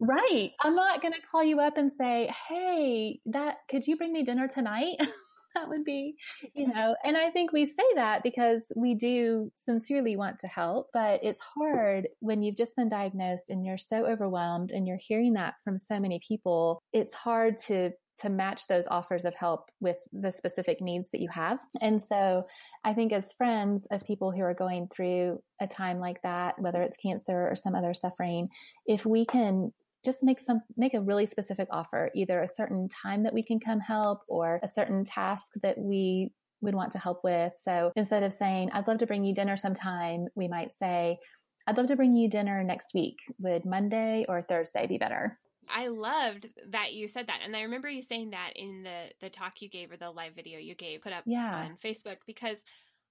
Right. 0.00 0.52
I'm 0.62 0.76
not 0.76 1.02
going 1.02 1.14
to 1.14 1.20
call 1.20 1.42
you 1.42 1.60
up 1.60 1.76
and 1.76 1.90
say, 1.90 2.32
"Hey, 2.48 3.20
that 3.26 3.58
could 3.68 3.86
you 3.86 3.96
bring 3.96 4.12
me 4.12 4.22
dinner 4.22 4.46
tonight?" 4.48 4.96
that 5.54 5.68
would 5.68 5.84
be, 5.84 6.16
you 6.54 6.68
know. 6.68 6.94
And 7.04 7.16
I 7.16 7.30
think 7.30 7.52
we 7.52 7.66
say 7.66 7.84
that 7.96 8.22
because 8.22 8.70
we 8.76 8.94
do 8.94 9.50
sincerely 9.56 10.16
want 10.16 10.38
to 10.40 10.46
help, 10.46 10.90
but 10.92 11.20
it's 11.22 11.40
hard 11.40 12.08
when 12.20 12.42
you've 12.42 12.56
just 12.56 12.76
been 12.76 12.88
diagnosed 12.88 13.50
and 13.50 13.64
you're 13.64 13.78
so 13.78 14.06
overwhelmed 14.06 14.70
and 14.70 14.86
you're 14.86 15.00
hearing 15.00 15.32
that 15.34 15.54
from 15.64 15.78
so 15.78 15.98
many 15.98 16.20
people. 16.26 16.80
It's 16.92 17.14
hard 17.14 17.58
to 17.66 17.92
to 18.20 18.28
match 18.28 18.66
those 18.66 18.88
offers 18.88 19.24
of 19.24 19.34
help 19.36 19.70
with 19.80 19.96
the 20.12 20.32
specific 20.32 20.80
needs 20.80 21.10
that 21.10 21.20
you 21.20 21.28
have. 21.32 21.60
And 21.80 22.02
so 22.02 22.46
I 22.84 22.92
think 22.92 23.12
as 23.12 23.32
friends 23.32 23.86
of 23.92 24.04
people 24.04 24.32
who 24.32 24.42
are 24.42 24.54
going 24.54 24.88
through 24.88 25.40
a 25.60 25.68
time 25.68 26.00
like 26.00 26.20
that, 26.22 26.56
whether 26.58 26.82
it's 26.82 26.96
cancer 26.96 27.48
or 27.48 27.54
some 27.54 27.76
other 27.76 27.94
suffering, 27.94 28.48
if 28.86 29.06
we 29.06 29.24
can 29.24 29.72
just 30.04 30.22
make 30.22 30.40
some 30.40 30.60
make 30.76 30.94
a 30.94 31.00
really 31.00 31.26
specific 31.26 31.68
offer, 31.70 32.10
either 32.14 32.40
a 32.40 32.48
certain 32.48 32.88
time 32.88 33.22
that 33.24 33.34
we 33.34 33.42
can 33.42 33.60
come 33.60 33.80
help 33.80 34.20
or 34.28 34.60
a 34.62 34.68
certain 34.68 35.04
task 35.04 35.46
that 35.62 35.76
we 35.78 36.30
would 36.60 36.74
want 36.74 36.92
to 36.92 36.98
help 36.98 37.20
with. 37.24 37.52
So 37.56 37.92
instead 37.96 38.22
of 38.22 38.32
saying, 38.32 38.70
I'd 38.72 38.88
love 38.88 38.98
to 38.98 39.06
bring 39.06 39.24
you 39.24 39.34
dinner 39.34 39.56
sometime, 39.56 40.26
we 40.34 40.48
might 40.48 40.72
say, 40.72 41.18
I'd 41.66 41.76
love 41.76 41.86
to 41.88 41.96
bring 41.96 42.16
you 42.16 42.28
dinner 42.28 42.64
next 42.64 42.88
week. 42.94 43.18
Would 43.40 43.64
Monday 43.64 44.24
or 44.28 44.42
Thursday 44.42 44.86
be 44.86 44.98
better? 44.98 45.38
I 45.70 45.88
loved 45.88 46.48
that 46.70 46.94
you 46.94 47.08
said 47.08 47.26
that. 47.26 47.40
And 47.44 47.54
I 47.54 47.62
remember 47.62 47.88
you 47.88 48.02
saying 48.02 48.30
that 48.30 48.52
in 48.56 48.82
the 48.82 49.10
the 49.20 49.28
talk 49.28 49.60
you 49.60 49.68
gave 49.68 49.92
or 49.92 49.96
the 49.96 50.10
live 50.10 50.34
video 50.34 50.58
you 50.58 50.74
gave 50.74 51.02
put 51.02 51.12
up 51.12 51.24
yeah. 51.26 51.66
on 51.66 51.76
Facebook 51.84 52.16
because 52.26 52.58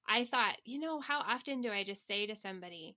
I 0.09 0.25
thought, 0.25 0.55
you 0.65 0.79
know, 0.79 0.99
how 0.99 1.19
often 1.19 1.61
do 1.61 1.69
I 1.69 1.83
just 1.83 2.07
say 2.07 2.25
to 2.27 2.35
somebody, 2.35 2.95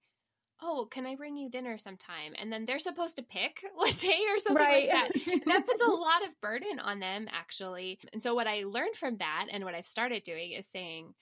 "Oh, 0.63 0.87
can 0.91 1.07
I 1.07 1.17
bring 1.17 1.37
you 1.37 1.51
dinner 1.51 1.79
sometime?" 1.79 2.35
And 2.39 2.53
then 2.53 2.67
they're 2.67 2.79
supposed 2.79 3.17
to 3.17 3.23
pick 3.23 3.63
what 3.75 3.97
day 3.99 4.21
or 4.29 4.39
something 4.39 4.65
right. 4.65 4.89
like 4.89 5.13
that. 5.13 5.45
that 5.47 5.67
puts 5.67 5.83
a 5.83 5.87
lot 5.91 6.25
of 6.25 6.41
burden 6.41 6.79
on 6.79 7.01
them 7.01 7.27
actually. 7.31 7.99
And 8.13 8.23
so 8.23 8.35
what 8.35 8.47
I 8.47 8.65
learned 8.65 8.97
from 8.97 9.17
that 9.19 9.47
and 9.51 9.65
what 9.65 9.75
I've 9.75 9.87
started 9.87 10.23
doing 10.23 10.53
is 10.53 10.67
saying, 10.67 11.15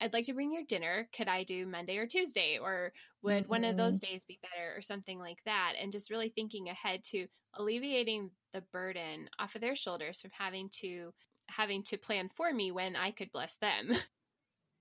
I'd 0.00 0.12
like 0.12 0.26
to 0.26 0.34
bring 0.34 0.52
your 0.52 0.64
dinner. 0.64 1.08
Could 1.16 1.28
I 1.28 1.44
do 1.44 1.66
Monday 1.66 1.96
or 1.96 2.06
Tuesday? 2.06 2.58
Or 2.60 2.92
would 3.22 3.44
mm-hmm. 3.44 3.50
one 3.50 3.64
of 3.64 3.76
those 3.76 3.94
mm-hmm. 3.94 4.12
days 4.12 4.24
be 4.26 4.38
better 4.42 4.76
or 4.76 4.82
something 4.82 5.18
like 5.18 5.38
that? 5.44 5.74
And 5.80 5.92
just 5.92 6.10
really 6.10 6.30
thinking 6.30 6.68
ahead 6.68 7.02
to 7.10 7.26
alleviating 7.54 8.30
the 8.52 8.62
burden 8.72 9.28
off 9.38 9.54
of 9.54 9.60
their 9.60 9.76
shoulders 9.76 10.20
from 10.20 10.30
having 10.38 10.68
to 10.80 11.12
having 11.48 11.82
to 11.84 11.98
plan 11.98 12.28
for 12.34 12.52
me 12.52 12.72
when 12.72 12.96
I 12.96 13.10
could 13.10 13.30
bless 13.32 13.54
them. 13.60 13.92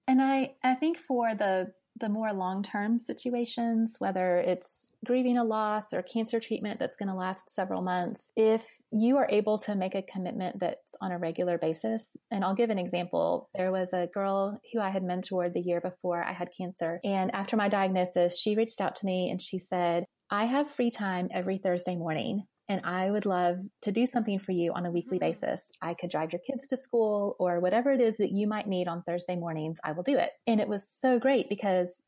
And 0.08 0.22
I 0.22 0.56
I 0.64 0.76
think 0.76 0.98
for 0.98 1.36
the 1.36 1.74
the 2.02 2.10
more 2.10 2.34
long-term 2.34 3.00
situations, 3.00 3.96
whether 4.00 4.38
it's 4.40 4.80
grieving 5.06 5.38
a 5.38 5.44
loss 5.44 5.94
or 5.94 6.02
cancer 6.02 6.40
treatment 6.40 6.80
that's 6.80 6.96
going 6.96 7.10
to 7.10 7.16
last 7.16 7.50
several 7.50 7.82
months, 7.82 8.28
if 8.36 8.68
you 8.92 9.18
are 9.18 9.28
able 9.30 9.58
to 9.58 9.76
make 9.76 9.96
a 9.96 10.04
commitment 10.04 10.60
that's 10.60 10.96
on 11.00 11.12
a 11.12 11.18
regular 11.18 11.58
basis, 11.58 12.18
and 12.30 12.44
I'll 12.44 12.56
give 12.56 12.70
an 12.70 12.78
example. 12.78 13.50
There 13.56 13.72
was 13.72 13.94
a 13.94 14.10
girl 14.14 14.60
who 14.74 14.80
I 14.80 14.90
had 14.90 15.04
mentored 15.04 15.54
the 15.54 15.62
year 15.62 15.80
before 15.80 16.24
I 16.24 16.34
had 16.34 16.50
cancer. 16.56 17.00
And 17.04 17.34
after 17.34 17.56
my 17.56 17.70
diagnosis, 17.70 18.38
she 18.38 18.56
reached 18.56 18.82
out 18.82 18.96
to 18.98 19.06
me 19.06 19.30
and 19.30 19.42
she 19.42 19.58
said, 19.58 20.06
I 20.30 20.46
have 20.46 20.70
free 20.70 20.92
time 20.92 21.30
every 21.34 21.58
Thursday 21.58 21.96
morning 21.96 22.46
and 22.72 22.80
I 22.86 23.12
would 23.12 23.26
love 23.26 23.58
to 23.82 23.92
do 23.92 24.08
something 24.08 24.40
for 24.40 24.54
you 24.54 24.72
on 24.72 24.86
a 24.86 24.92
weekly 24.92 25.20
mm-hmm. 25.20 25.28
basis. 25.28 25.72
I 25.82 25.94
could 25.94 26.10
drive 26.10 26.32
your 26.32 26.40
kids 26.40 26.68
to 26.68 26.78
school 26.78 27.36
or 27.38 27.60
whatever 27.60 27.92
it 27.92 28.00
is 28.00 28.16
that 28.18 28.32
you 28.32 28.48
might 28.48 28.66
need 28.66 28.88
on 28.88 29.04
Thursday 29.04 29.36
mornings, 29.36 29.78
I 29.84 29.92
will 29.92 30.04
do 30.04 30.18
it. 30.18 30.32
And 30.48 30.62
it 30.62 30.70
was 30.70 30.88
so 31.02 31.20
great 31.20 31.50
because 31.50 32.02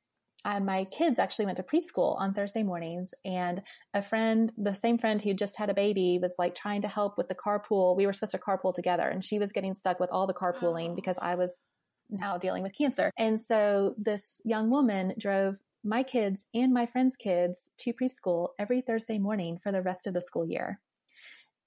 uh, 0.46 0.62
my 0.62 0.86
kids 0.86 1.20
actually 1.20 1.48
went 1.48 1.58
to 1.58 1.63
preschool 1.63 2.17
on 2.17 2.34
Thursday 2.34 2.63
mornings, 2.63 3.13
and 3.24 3.62
a 3.93 4.01
friend, 4.01 4.51
the 4.58 4.74
same 4.74 4.98
friend 4.98 5.22
who 5.22 5.34
just 5.34 5.58
had 5.58 5.70
a 5.70 5.74
baby, 5.74 6.20
was 6.22 6.36
like 6.38 6.53
trying 6.53 6.82
to 6.82 6.88
help 6.89 7.17
with 7.17 7.29
the 7.29 7.36
carpool. 7.36 7.96
We 7.96 8.05
were 8.05 8.13
supposed 8.13 8.34
to 8.34 8.39
carpool 8.39 8.74
together, 8.74 9.08
and 9.08 9.24
she 9.24 9.39
was 9.39 9.53
getting 9.53 9.74
stuck 9.74 10.01
with 10.01 10.10
all 10.12 10.27
the 10.27 10.34
carpooling 10.34 10.91
oh. 10.91 10.96
because 10.96 11.17
I 11.22 11.36
was 11.36 11.63
now 12.10 12.38
dealing 12.38 12.62
with 12.62 12.77
cancer. 12.77 13.10
And 13.17 13.39
so 13.39 13.96
this 13.98 14.41
young 14.43 14.70
woman 14.70 15.13
drove 15.17 15.55
my 15.84 16.04
kids 16.04 16.46
and 16.54 16.74
my 16.74 16.86
friends' 16.86 17.16
kids 17.16 17.70
to 17.80 17.94
preschool 17.94 18.50
every 18.60 18.82
Thursday 18.82 19.20
morning 19.20 19.58
for 19.62 19.72
the 19.72 19.82
rest 19.82 20.08
of 20.08 20.13
the 20.13 20.22
school 20.22 20.46
year. 20.46 20.80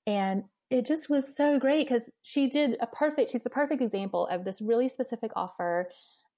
And 0.06 0.44
it 0.70 0.86
just 0.86 1.08
was 1.08 1.36
so 1.36 1.58
great 1.58 1.88
because 1.88 2.10
she 2.22 2.48
did 2.48 2.76
a 2.80 2.86
perfect, 2.86 3.30
she's 3.30 3.42
the 3.42 3.50
perfect 3.50 3.82
example 3.82 4.26
of 4.26 4.44
this 4.44 4.60
really 4.60 4.88
specific 4.88 5.30
offer 5.36 5.88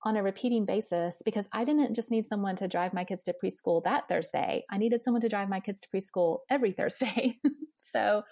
on 0.05 0.17
a 0.17 0.23
repeating 0.23 0.65
basis 0.65 1.23
because 1.25 1.47
I 1.53 1.65
didn't 1.65 1.95
just 1.95 2.11
need 2.11 2.27
someone 2.27 2.57
to 2.57 2.69
drive 2.69 2.93
my 2.93 3.05
kids 3.05 3.25
to 3.25 3.35
preschool 3.43 3.83
that 3.85 4.09
Thursday. 4.09 4.65
I 4.71 4.79
needed 4.79 5.03
someone 5.03 5.23
to 5.23 5.29
drive 5.29 5.49
my 5.49 5.61
kids 5.61 5.81
to 5.81 5.89
preschool 5.89 6.39
every 6.51 6.73
Thursday. 6.73 7.39
so 7.79 8.23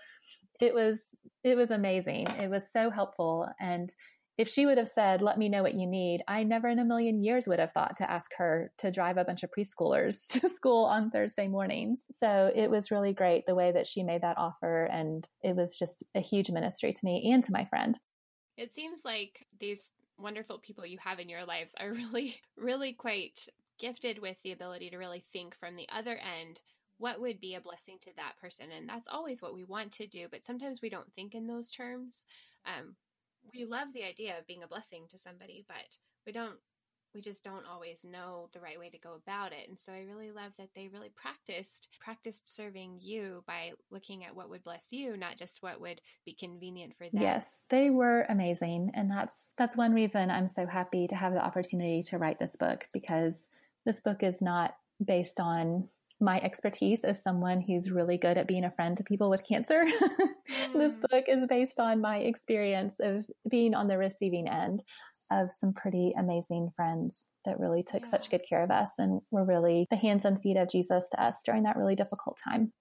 it 0.61 0.75
was 0.75 1.09
it 1.45 1.57
was 1.57 1.71
amazing. 1.71 2.29
It 2.41 2.51
was 2.51 2.71
so 2.71 2.91
helpful 2.91 3.49
and 3.61 3.93
if 4.39 4.49
she 4.49 4.67
would 4.67 4.79
have 4.79 4.89
said, 4.89 5.23
"Let 5.23 5.39
me 5.39 5.49
know 5.49 5.63
what 5.63 5.75
you 5.75 5.87
need," 5.87 6.23
I 6.29 6.45
never 6.45 6.69
in 6.69 6.79
a 6.79 6.85
million 6.85 7.23
years 7.23 7.47
would 7.47 7.59
have 7.59 7.73
thought 7.73 7.97
to 7.99 8.11
ask 8.11 8.35
her 8.37 8.73
to 8.79 8.91
drive 8.91 9.17
a 9.17 9.25
bunch 9.25 9.43
of 9.43 9.51
preschoolers 9.51 10.27
to 10.41 10.49
school 10.49 10.85
on 10.85 11.11
Thursday 11.11 11.49
mornings. 11.49 12.05
So 12.11 12.53
it 12.55 12.71
was 12.71 12.91
really 12.91 13.13
great 13.13 13.47
the 13.47 13.55
way 13.55 13.73
that 13.73 13.87
she 13.87 14.03
made 14.03 14.23
that 14.23 14.39
offer 14.39 14.85
and 14.85 15.27
it 15.43 15.57
was 15.57 15.77
just 15.77 16.05
a 16.15 16.21
huge 16.21 16.51
ministry 16.51 16.93
to 16.93 17.05
me 17.05 17.33
and 17.33 17.43
to 17.45 17.53
my 17.53 17.65
friend. 17.65 17.99
It 18.57 18.75
seems 18.75 19.05
like 19.05 19.47
these 19.61 19.91
wonderful 20.19 20.59
people 20.59 20.87
you 20.87 20.99
have 20.99 21.19
in 21.19 21.29
your 21.29 21.45
lives 21.45 21.75
are 21.79 21.93
really, 21.93 22.41
really 22.57 22.93
quite 22.93 23.47
gifted 23.79 24.19
with 24.19 24.37
the 24.43 24.53
ability 24.53 24.91
to 24.91 24.97
really 24.97 25.25
think 25.33 25.55
from 25.59 25.77
the 25.77 25.89
other 25.95 26.17
end 26.17 26.61
what 26.99 27.21
would 27.21 27.41
be 27.41 27.55
a 27.55 27.61
blessing 27.61 27.99
to 28.01 28.11
that 28.17 28.33
person 28.41 28.67
and 28.75 28.89
that's 28.89 29.09
always 29.09 29.43
what 29.43 29.55
we 29.55 29.65
want 29.65 29.93
to 29.93 30.07
do 30.07 30.29
but 30.31 30.47
sometimes 30.47 30.81
we 30.81 30.89
don't 30.89 31.13
think 31.13 31.35
in 31.35 31.47
those 31.47 31.71
terms 31.71 32.25
um, 32.67 32.97
we 33.55 33.65
love 33.65 33.89
the 33.95 34.05
idea 34.05 34.39
of 34.39 34.47
being 34.47 34.63
a 34.63 34.69
blessing 34.69 35.05
to 35.09 35.19
somebody 35.19 35.65
but 35.69 35.99
we 36.27 36.33
don't 36.33 36.59
we 37.17 37.23
just 37.23 37.43
don't 37.43 37.65
always 37.67 37.97
know 38.05 38.51
the 38.53 38.61
right 38.61 38.79
way 38.79 38.91
to 38.91 38.99
go 38.99 39.15
about 39.15 39.53
it. 39.53 39.71
And 39.71 39.81
so 39.81 39.91
I 39.91 40.01
really 40.01 40.33
love 40.33 40.53
that 40.59 40.69
they 40.77 40.89
really 40.89 41.11
practiced 41.17 41.89
practiced 41.99 42.55
serving 42.55 42.99
you 43.01 43.43
by 43.47 43.73
looking 43.91 44.23
at 44.23 44.37
what 44.37 44.51
would 44.51 44.63
bless 44.63 44.93
you, 44.93 45.17
not 45.17 45.39
just 45.39 45.63
what 45.63 45.81
would 45.81 46.03
be 46.27 46.35
convenient 46.35 46.93
for 46.99 47.05
them. 47.05 47.23
Yes, 47.23 47.63
they 47.71 47.89
were 47.89 48.27
amazing, 48.29 48.91
and 48.93 49.11
that's 49.11 49.49
that's 49.57 49.79
one 49.79 49.95
reason 49.95 50.31
I'm 50.31 50.47
so 50.47 50.67
happy 50.67 51.09
to 51.09 51.15
have 51.15 51.33
the 51.33 51.45
opportunity 51.45 52.03
to 52.05 52.19
write 52.19 52.39
this 52.39 52.55
book 52.55 52.87
because 52.93 53.49
this 53.87 54.01
book 54.01 54.23
is 54.23 54.43
not 54.43 54.77
based 55.03 55.41
on 55.41 55.89
my 56.21 56.41
expertise 56.41 57.05
as 57.05 57.23
someone 57.23 57.61
who's 57.61 57.91
really 57.91 58.17
good 58.17 58.39
at 58.39 58.49
being 58.49 58.65
a 58.65 58.71
friend 58.71 58.97
to 58.97 59.05
people 59.05 59.29
with 59.29 59.47
cancer. 59.47 59.85
mm. 59.85 60.73
this 60.73 60.97
book 61.11 61.25
is 61.29 61.45
based 61.47 61.79
on 61.79 62.01
my 62.01 62.19
experience 62.19 62.99
of 63.01 63.27
being 63.49 63.75
on 63.75 63.89
the 63.89 63.99
receiving 63.99 64.49
end 64.49 64.83
of 65.31 65.51
some 65.51 65.73
pretty 65.73 66.13
amazing 66.19 66.71
friends 66.77 67.25
that 67.45 67.59
really 67.59 67.83
took 67.83 68.03
yeah. 68.05 68.11
such 68.11 68.31
good 68.31 68.43
care 68.49 68.63
of 68.63 68.71
us 68.71 68.91
and 68.99 69.21
were 69.31 69.45
really 69.45 69.87
the 69.91 69.97
hands 69.97 70.25
and 70.25 70.41
feet 70.41 70.57
of 70.57 70.69
Jesus 70.69 71.09
to 71.11 71.23
us 71.23 71.37
during 71.45 71.65
that 71.65 71.77
really 71.77 71.95
difficult 71.95 72.39
time. 72.43 72.73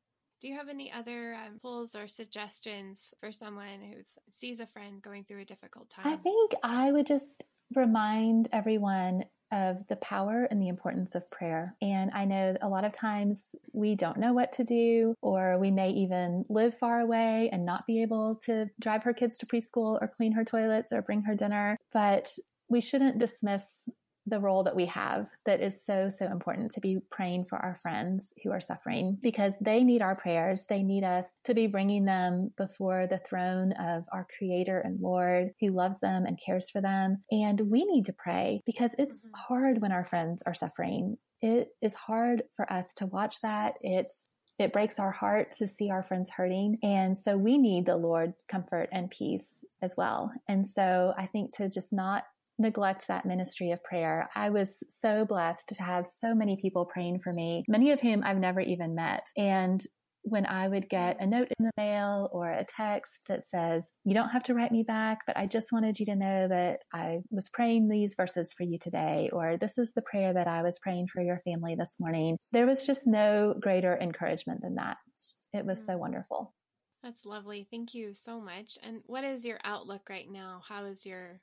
Do 0.42 0.50
you 0.50 0.58
have 0.58 0.70
any 0.70 0.92
other 0.92 1.36
um, 1.36 1.60
pulls 1.62 1.96
or 1.96 2.08
suggestions 2.08 3.14
for 3.20 3.32
someone 3.32 3.82
who 3.82 4.02
sees 4.30 4.60
a 4.60 4.68
friend 4.68 5.02
going 5.02 5.24
through 5.24 5.42
a 5.42 5.46
difficult 5.46 5.90
time? 5.90 6.08
I 6.08 6.18
think 6.18 6.54
I 6.62 6.92
would 6.92 7.08
just 7.08 7.46
remind 7.74 8.50
everyone 8.52 9.24
of 9.56 9.88
the 9.88 9.96
power 9.96 10.48
and 10.52 10.62
the 10.62 10.68
importance 10.68 11.16
of 11.16 11.28
prayer. 11.32 11.76
And 11.82 12.12
I 12.14 12.26
know 12.26 12.58
a 12.62 12.68
lot 12.68 12.84
of 12.84 12.92
times 12.92 13.56
we 13.74 13.96
don't 13.96 14.18
know 14.18 14.34
what 14.34 14.52
to 14.54 14.64
do, 14.64 15.16
or 15.22 15.58
we 15.58 15.72
may 15.72 15.92
even 15.92 16.46
live 16.50 16.78
far 16.78 17.00
away 17.00 17.50
and 17.52 17.66
not 17.66 17.88
be 17.88 18.02
able 18.02 18.36
to 18.46 18.68
drive 18.80 19.04
her 19.04 19.14
kids 19.14 19.38
to 19.40 19.46
preschool 19.46 19.98
or 20.02 20.12
clean 20.16 20.34
her 20.34 20.44
toilets 20.44 20.92
or 20.92 21.02
bring 21.02 21.22
her 21.22 21.36
dinner. 21.36 21.78
But 21.94 22.32
we 22.68 22.82
shouldn't 22.82 23.18
dismiss 23.18 23.88
the 24.26 24.40
role 24.40 24.64
that 24.64 24.76
we 24.76 24.86
have 24.88 25.28
that 25.46 25.62
is 25.62 25.84
so, 25.84 26.10
so 26.10 26.26
important 26.26 26.72
to 26.72 26.82
be 26.82 27.00
praying 27.12 27.46
for 27.46 27.58
our 27.58 27.78
friends 27.82 28.34
who 28.44 28.52
are 28.52 28.62
suffering 28.62 29.18
because 29.22 29.54
they 29.62 29.84
need 29.84 30.02
our 30.02 30.16
prayers. 30.16 30.66
They 30.66 30.84
need 30.84 31.04
us 31.04 31.28
to 31.46 31.54
be 31.54 31.68
bringing 31.68 32.06
them 32.06 32.52
before 32.58 33.08
the 33.08 33.22
throne 33.30 33.74
of 33.74 34.04
our 34.12 34.28
creator 34.38 34.80
and 34.80 35.00
Lord 35.00 35.52
who 35.62 35.72
loves 35.72 36.00
them 36.00 36.26
and 36.26 36.40
cares 36.44 36.70
for 36.70 36.82
them. 36.82 37.24
And 37.32 37.60
we 37.70 37.86
need 37.86 38.06
to 38.06 38.14
pray 38.14 38.62
because 38.66 38.92
it's 38.98 39.26
mm-hmm. 39.26 39.54
hard 39.54 39.82
when 39.82 39.92
our 39.92 40.06
friends 40.06 40.44
are 40.46 40.56
suffering. 40.56 41.18
It 41.42 41.70
is 41.82 41.94
hard 41.94 42.44
for 42.56 42.72
us 42.72 42.94
to 42.96 43.06
watch 43.06 43.42
that. 43.42 43.76
It's 43.82 44.30
it 44.58 44.72
breaks 44.72 45.00
our 45.00 45.12
heart 45.12 45.52
to 45.58 45.68
see 45.68 45.92
our 45.92 46.04
friends 46.04 46.30
hurting. 46.30 46.78
And 46.82 47.20
so 47.20 47.38
we 47.38 47.58
need 47.58 47.86
the 47.86 47.98
Lord's 47.98 48.46
comfort 48.50 48.88
and 48.92 49.12
peace 49.12 49.66
as 49.82 49.96
well. 49.98 50.32
And 50.48 50.66
so 50.66 51.14
I 51.18 51.26
think 51.26 51.54
to 51.58 51.68
just 51.68 51.92
not 51.92 52.24
neglect 52.58 53.08
that 53.08 53.26
ministry 53.26 53.72
of 53.72 53.84
prayer. 53.84 54.30
I 54.36 54.50
was 54.50 54.82
so 54.92 55.26
blessed 55.26 55.70
to 55.70 55.84
have 55.84 56.08
so 56.08 56.34
many 56.34 56.58
people 56.62 56.86
praying 56.86 57.20
for 57.20 57.34
me, 57.34 57.64
many 57.68 57.92
of 57.92 58.00
whom 58.00 58.24
I've 58.24 58.38
never 58.38 58.62
even 58.62 58.96
met. 58.96 59.28
And 59.38 59.82
when 60.28 60.46
I 60.48 60.68
would 60.68 60.90
get 60.90 61.22
a 61.22 61.28
note 61.28 61.50
in 61.60 61.66
the 61.66 61.72
mail 61.78 62.30
or 62.32 62.50
a 62.50 62.66
text 62.66 63.22
that 63.28 63.48
says, 63.48 63.92
You 64.04 64.16
don't 64.16 64.30
have 64.30 64.44
to 64.44 64.56
write 64.56 64.72
me 64.72 64.82
back, 64.82 65.20
but 65.28 65.38
I 65.38 65.46
just 65.46 65.72
wanted 65.72 66.00
you 66.00 66.08
to 66.08 66.16
know 66.16 66.48
that 66.48 66.80
I 66.92 67.20
was 67.30 67.50
praying 67.50 67.88
these 67.88 68.16
verses 68.18 68.52
for 68.52 68.64
you 68.64 68.80
today, 68.80 69.30
or 69.32 69.58
this 69.58 69.78
is 69.78 69.94
the 69.94 70.02
prayer 70.02 70.34
that 70.34 70.48
I 70.48 70.64
was 70.64 70.80
praying 70.80 71.10
for 71.14 71.22
your 71.22 71.42
family 71.46 71.76
this 71.76 71.96
morning. 72.00 72.40
There 72.52 72.66
was 72.66 72.82
just 72.84 73.06
no 73.06 73.54
greater 73.60 73.96
encouragement 73.96 74.62
than 74.62 74.76
that. 74.76 74.98
it 75.54 75.66
was 75.66 75.86
so 75.86 75.94
mm. 75.94 76.00
wonderful. 76.00 76.54
That's 77.04 77.24
lovely. 77.24 77.68
Thank 77.70 77.94
you 77.94 78.16
so 78.16 78.42
much. 78.42 78.80
And 78.82 79.02
what 79.06 79.24
is 79.24 79.46
your 79.46 79.60
outlook 79.64 80.10
right 80.10 80.30
now? 80.30 80.62
How 80.68 80.86
is 80.86 81.06
your 81.06 81.40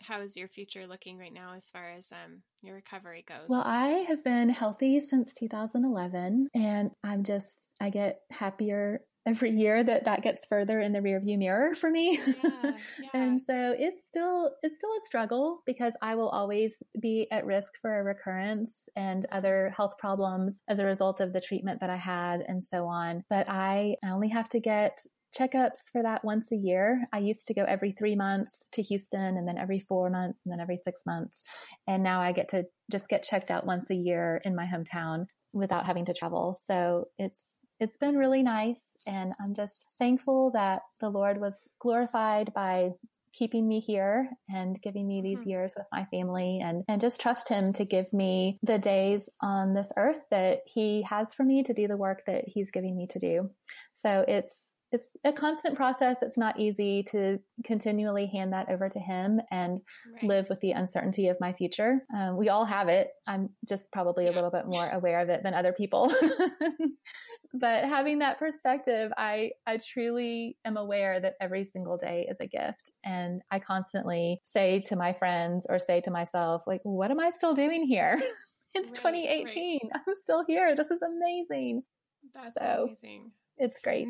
how 0.00 0.20
is 0.20 0.36
your 0.36 0.48
future 0.48 0.86
looking 0.86 1.18
right 1.18 1.32
now 1.32 1.54
as 1.56 1.68
far 1.70 1.90
as 1.90 2.08
um, 2.12 2.42
your 2.62 2.74
recovery 2.74 3.24
goes? 3.26 3.48
Well, 3.48 3.62
I 3.64 4.04
have 4.08 4.24
been 4.24 4.48
healthy 4.48 5.00
since 5.00 5.34
2011, 5.34 6.48
and 6.54 6.90
I'm 7.04 7.22
just 7.22 7.70
I 7.80 7.90
get 7.90 8.20
happier 8.30 9.02
every 9.26 9.50
year 9.50 9.84
that 9.84 10.04
that 10.06 10.22
gets 10.22 10.46
further 10.46 10.80
in 10.80 10.92
the 10.92 11.00
rearview 11.00 11.36
mirror 11.36 11.74
for 11.74 11.90
me. 11.90 12.18
Yeah, 12.26 12.32
yeah. 13.02 13.10
and 13.12 13.40
so 13.40 13.74
it's 13.78 14.06
still 14.06 14.50
it's 14.62 14.76
still 14.76 14.90
a 14.90 15.06
struggle 15.06 15.62
because 15.66 15.92
I 16.00 16.14
will 16.14 16.30
always 16.30 16.82
be 16.98 17.26
at 17.30 17.44
risk 17.44 17.72
for 17.82 17.98
a 17.98 18.02
recurrence 18.02 18.88
and 18.96 19.26
other 19.30 19.72
health 19.76 19.98
problems 19.98 20.62
as 20.68 20.78
a 20.78 20.86
result 20.86 21.20
of 21.20 21.32
the 21.32 21.40
treatment 21.40 21.80
that 21.80 21.90
I 21.90 21.96
had 21.96 22.40
and 22.46 22.62
so 22.64 22.86
on. 22.86 23.24
But 23.28 23.48
I 23.48 23.96
only 24.04 24.28
have 24.28 24.48
to 24.50 24.60
get 24.60 25.00
checkups 25.38 25.90
for 25.92 26.02
that 26.02 26.24
once 26.24 26.52
a 26.52 26.56
year. 26.56 27.06
I 27.12 27.18
used 27.18 27.46
to 27.48 27.54
go 27.54 27.64
every 27.64 27.92
three 27.92 28.16
months 28.16 28.68
to 28.72 28.82
Houston 28.82 29.36
and 29.36 29.46
then 29.46 29.58
every 29.58 29.78
four 29.78 30.10
months 30.10 30.40
and 30.44 30.52
then 30.52 30.60
every 30.60 30.76
six 30.76 31.06
months. 31.06 31.44
And 31.86 32.02
now 32.02 32.20
I 32.20 32.32
get 32.32 32.48
to 32.50 32.64
just 32.90 33.08
get 33.08 33.22
checked 33.22 33.50
out 33.50 33.66
once 33.66 33.90
a 33.90 33.94
year 33.94 34.40
in 34.44 34.56
my 34.56 34.66
hometown 34.66 35.26
without 35.52 35.86
having 35.86 36.04
to 36.06 36.14
travel. 36.14 36.54
So 36.54 37.08
it's 37.18 37.58
it's 37.80 37.96
been 37.96 38.16
really 38.16 38.42
nice. 38.42 38.82
And 39.06 39.32
I'm 39.40 39.54
just 39.54 39.88
thankful 39.98 40.50
that 40.52 40.82
the 41.00 41.08
Lord 41.08 41.40
was 41.40 41.54
glorified 41.80 42.52
by 42.52 42.90
keeping 43.32 43.68
me 43.68 43.80
here 43.80 44.28
and 44.48 44.80
giving 44.82 45.06
me 45.06 45.22
these 45.22 45.40
mm-hmm. 45.40 45.50
years 45.50 45.74
with 45.76 45.86
my 45.92 46.04
family 46.04 46.60
and, 46.62 46.84
and 46.88 47.00
just 47.00 47.20
trust 47.20 47.48
him 47.48 47.72
to 47.72 47.84
give 47.84 48.12
me 48.12 48.58
the 48.62 48.78
days 48.78 49.28
on 49.40 49.72
this 49.72 49.92
earth 49.96 50.20
that 50.30 50.60
he 50.66 51.02
has 51.08 51.32
for 51.32 51.44
me 51.44 51.62
to 51.62 51.72
do 51.72 51.86
the 51.86 51.96
work 51.96 52.22
that 52.26 52.44
he's 52.46 52.70
giving 52.70 52.96
me 52.96 53.06
to 53.06 53.18
do. 53.18 53.50
So 53.94 54.24
it's 54.26 54.69
it's 54.92 55.06
a 55.24 55.32
constant 55.32 55.76
process. 55.76 56.16
It's 56.20 56.38
not 56.38 56.58
easy 56.58 57.04
to 57.10 57.38
continually 57.64 58.26
hand 58.26 58.52
that 58.52 58.68
over 58.68 58.88
to 58.88 58.98
him 58.98 59.40
and 59.50 59.80
right. 60.14 60.24
live 60.24 60.48
with 60.48 60.60
the 60.60 60.72
uncertainty 60.72 61.28
of 61.28 61.36
my 61.40 61.52
future. 61.52 62.00
Um, 62.14 62.36
we 62.36 62.48
all 62.48 62.64
have 62.64 62.88
it. 62.88 63.08
I'm 63.26 63.50
just 63.68 63.92
probably 63.92 64.26
a 64.26 64.32
little 64.32 64.50
bit 64.50 64.66
more 64.66 64.88
aware 64.90 65.20
of 65.20 65.28
it 65.28 65.44
than 65.44 65.54
other 65.54 65.72
people. 65.72 66.12
but 67.54 67.84
having 67.84 68.18
that 68.18 68.40
perspective, 68.40 69.12
I, 69.16 69.52
I 69.64 69.78
truly 69.78 70.56
am 70.64 70.76
aware 70.76 71.20
that 71.20 71.34
every 71.40 71.62
single 71.62 71.96
day 71.96 72.26
is 72.28 72.38
a 72.40 72.48
gift. 72.48 72.90
And 73.04 73.42
I 73.50 73.60
constantly 73.60 74.40
say 74.42 74.80
to 74.86 74.96
my 74.96 75.12
friends 75.12 75.66
or 75.68 75.78
say 75.78 76.00
to 76.00 76.10
myself, 76.10 76.62
like, 76.66 76.80
what 76.82 77.12
am 77.12 77.20
I 77.20 77.30
still 77.30 77.54
doing 77.54 77.84
here? 77.84 78.20
it's 78.74 78.90
right, 78.90 79.12
2018. 79.14 79.80
Right. 79.84 79.92
I'm 79.94 80.14
still 80.20 80.44
here. 80.48 80.74
This 80.74 80.90
is 80.90 81.00
amazing. 81.00 81.82
That's 82.34 82.54
so, 82.54 82.96
amazing. 83.02 83.30
It's 83.56 83.78
great. 83.78 84.08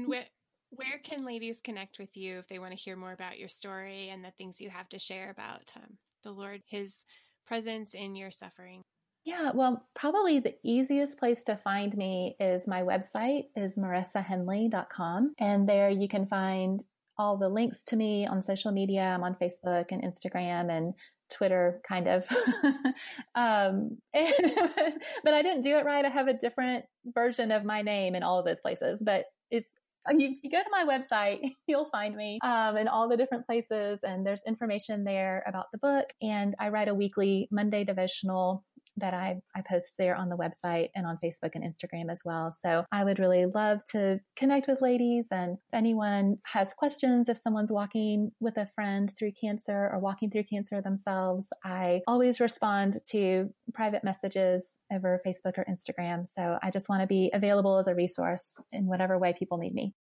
Where 0.71 0.99
can 1.03 1.25
ladies 1.25 1.61
connect 1.63 1.99
with 1.99 2.17
you 2.17 2.39
if 2.39 2.49
they 2.49 2.59
want 2.59 2.73
to 2.73 2.79
hear 2.79 2.97
more 2.97 3.13
about 3.13 3.39
your 3.39 3.49
story 3.49 4.09
and 4.09 4.25
the 4.25 4.33
things 4.39 4.61
you 4.61 4.71
have 4.71 4.89
to 4.91 4.99
share 4.99 5.31
about 5.31 5.73
um, 5.77 5.99
the 6.23 6.31
Lord, 6.31 6.63
His 6.67 7.03
presence 7.47 7.95
in 7.95 8.15
your 8.15 8.31
suffering? 8.31 8.83
Yeah, 9.25 9.51
well, 9.53 9.87
probably 9.95 10.39
the 10.39 10.55
easiest 10.65 11.19
place 11.19 11.43
to 11.45 11.57
find 11.57 11.95
me 11.97 12.37
is 12.41 12.67
my 12.67 12.83
website 12.83 13.45
is 13.55 13.77
marissahenley.com. 13.77 15.35
And 15.39 15.69
there 15.69 15.91
you 15.91 16.09
can 16.09 16.27
find 16.27 16.83
all 17.19 17.37
the 17.37 17.49
links 17.49 17.85
to 17.85 17.97
me 17.97 18.27
on 18.27 18.41
social 18.41 18.73
media. 18.73 19.03
I'm 19.03 19.25
on 19.25 19.35
Facebook 19.35 19.93
and 19.93 20.03
Instagram 20.03 20.71
and 20.71 20.95
Twitter, 21.31 21.83
kind 21.87 22.09
of. 22.09 22.27
um, 23.35 23.99
but 24.15 25.35
I 25.35 25.43
didn't 25.43 25.63
do 25.63 25.77
it 25.77 25.85
right. 25.85 26.05
I 26.05 26.09
have 26.09 26.29
a 26.29 26.35
different 26.35 26.87
version 27.05 27.51
of 27.51 27.65
my 27.65 27.83
name 27.83 28.15
in 28.15 28.23
all 28.23 28.39
of 28.39 28.47
those 28.47 28.61
places, 28.61 29.03
but 29.05 29.27
it's 29.51 29.71
you, 30.09 30.37
you, 30.43 30.51
go 30.51 30.59
to 30.59 30.71
my 30.71 30.85
website, 30.85 31.41
you'll 31.67 31.89
find 31.91 32.17
me 32.17 32.39
um, 32.43 32.77
in 32.77 32.89
all 32.89 33.09
the 33.09 33.17
different 33.17 33.47
places, 33.47 34.01
and 34.03 34.27
there's 34.27 34.43
information 34.47 35.05
there 35.05 35.45
about 35.47 35.67
the 35.73 35.79
book. 35.79 36.07
And 36.23 36.55
I 36.59 36.71
write 36.71 36.89
a 36.89 36.95
weekly 36.95 37.49
Monday 37.51 37.85
devotional 37.85 38.65
that 38.97 39.15
I, 39.15 39.41
I 39.55 39.63
post 39.69 39.95
there 39.99 40.17
on 40.17 40.29
the 40.29 40.37
website 40.37 40.89
and 40.95 41.07
on 41.07 41.19
Facebook 41.23 41.53
and 41.55 41.65
Instagram 41.65 42.11
as 42.11 42.23
well. 42.25 42.53
So 42.53 42.85
I 42.93 43.05
would 43.05 43.19
really 43.19 43.47
love 43.47 43.85
to 43.93 44.21
connect 44.37 44.69
with 44.69 44.83
ladies. 44.83 45.29
And 45.31 45.53
if 45.53 45.75
anyone 45.75 46.39
has 46.45 46.75
questions, 46.75 47.29
if 47.29 47.39
someone's 47.39 47.73
walking 47.73 48.33
with 48.41 48.57
a 48.57 48.69
friend 48.75 49.13
through 49.19 49.33
cancer 49.41 49.91
or 49.93 49.99
walking 49.99 50.31
through 50.31 50.45
cancer 50.45 50.81
themselves, 50.81 51.49
I 51.65 52.03
always 52.07 52.41
respond 52.41 52.99
to 53.11 53.51
private 53.73 54.05
messages 54.05 54.75
over 54.93 55.21
Facebook 55.27 55.57
or 55.57 55.65
Instagram. 55.65 56.27
So 56.27 56.59
I 56.63 56.71
just 56.71 56.89
want 56.89 57.03
to 57.03 57.07
be 57.07 57.31
available 57.33 57.79
as 57.79 57.87
a 57.87 57.95
resource 57.95 58.57
in 58.73 58.87
whatever 58.87 59.19
way 59.19 59.35
people 59.39 59.59
need 59.59 59.75
me. 59.75 59.95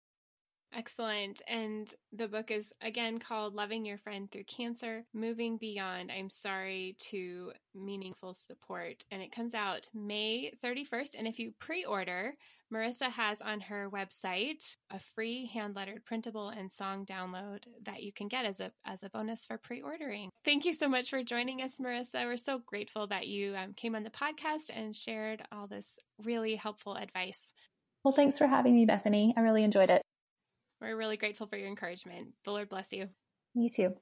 Excellent. 0.76 1.40
And 1.48 1.92
the 2.12 2.28
book 2.28 2.50
is 2.50 2.72
again 2.82 3.18
called 3.18 3.54
Loving 3.54 3.84
Your 3.84 3.98
Friend 3.98 4.30
Through 4.30 4.44
Cancer 4.44 5.04
Moving 5.14 5.56
Beyond 5.56 6.12
I'm 6.12 6.30
Sorry 6.30 6.96
to 7.10 7.52
Meaningful 7.74 8.34
Support. 8.34 9.04
And 9.10 9.22
it 9.22 9.32
comes 9.32 9.54
out 9.54 9.88
May 9.94 10.52
31st. 10.62 11.10
And 11.16 11.26
if 11.26 11.38
you 11.38 11.52
pre 11.58 11.84
order, 11.84 12.34
Marissa 12.72 13.10
has 13.10 13.40
on 13.40 13.60
her 13.62 13.88
website 13.90 14.76
a 14.90 14.98
free 14.98 15.46
hand 15.46 15.74
lettered 15.74 16.04
printable 16.04 16.50
and 16.50 16.70
song 16.70 17.06
download 17.06 17.60
that 17.84 18.02
you 18.02 18.12
can 18.12 18.28
get 18.28 18.44
as 18.44 18.60
a, 18.60 18.70
as 18.84 19.02
a 19.02 19.08
bonus 19.08 19.46
for 19.46 19.56
pre 19.56 19.80
ordering. 19.80 20.28
Thank 20.44 20.66
you 20.66 20.74
so 20.74 20.88
much 20.88 21.08
for 21.08 21.22
joining 21.22 21.62
us, 21.62 21.76
Marissa. 21.80 22.26
We're 22.26 22.36
so 22.36 22.60
grateful 22.66 23.06
that 23.06 23.26
you 23.26 23.56
um, 23.56 23.72
came 23.72 23.94
on 23.94 24.04
the 24.04 24.10
podcast 24.10 24.70
and 24.74 24.94
shared 24.94 25.42
all 25.50 25.66
this 25.66 25.98
really 26.22 26.56
helpful 26.56 26.94
advice. 26.94 27.40
Well, 28.04 28.12
thanks 28.12 28.38
for 28.38 28.46
having 28.46 28.74
me, 28.74 28.84
Bethany. 28.84 29.34
I 29.36 29.40
really 29.40 29.64
enjoyed 29.64 29.90
it. 29.90 30.02
We're 30.80 30.96
really 30.96 31.16
grateful 31.16 31.46
for 31.46 31.56
your 31.56 31.68
encouragement. 31.68 32.28
The 32.44 32.52
Lord 32.52 32.68
bless 32.68 32.92
you. 32.92 33.08
You 33.54 33.68
too. 33.68 33.94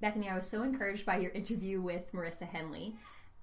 Bethany, 0.00 0.30
I 0.30 0.36
was 0.36 0.46
so 0.46 0.62
encouraged 0.62 1.04
by 1.04 1.18
your 1.18 1.32
interview 1.32 1.82
with 1.82 2.10
Marissa 2.12 2.48
Henley 2.48 2.94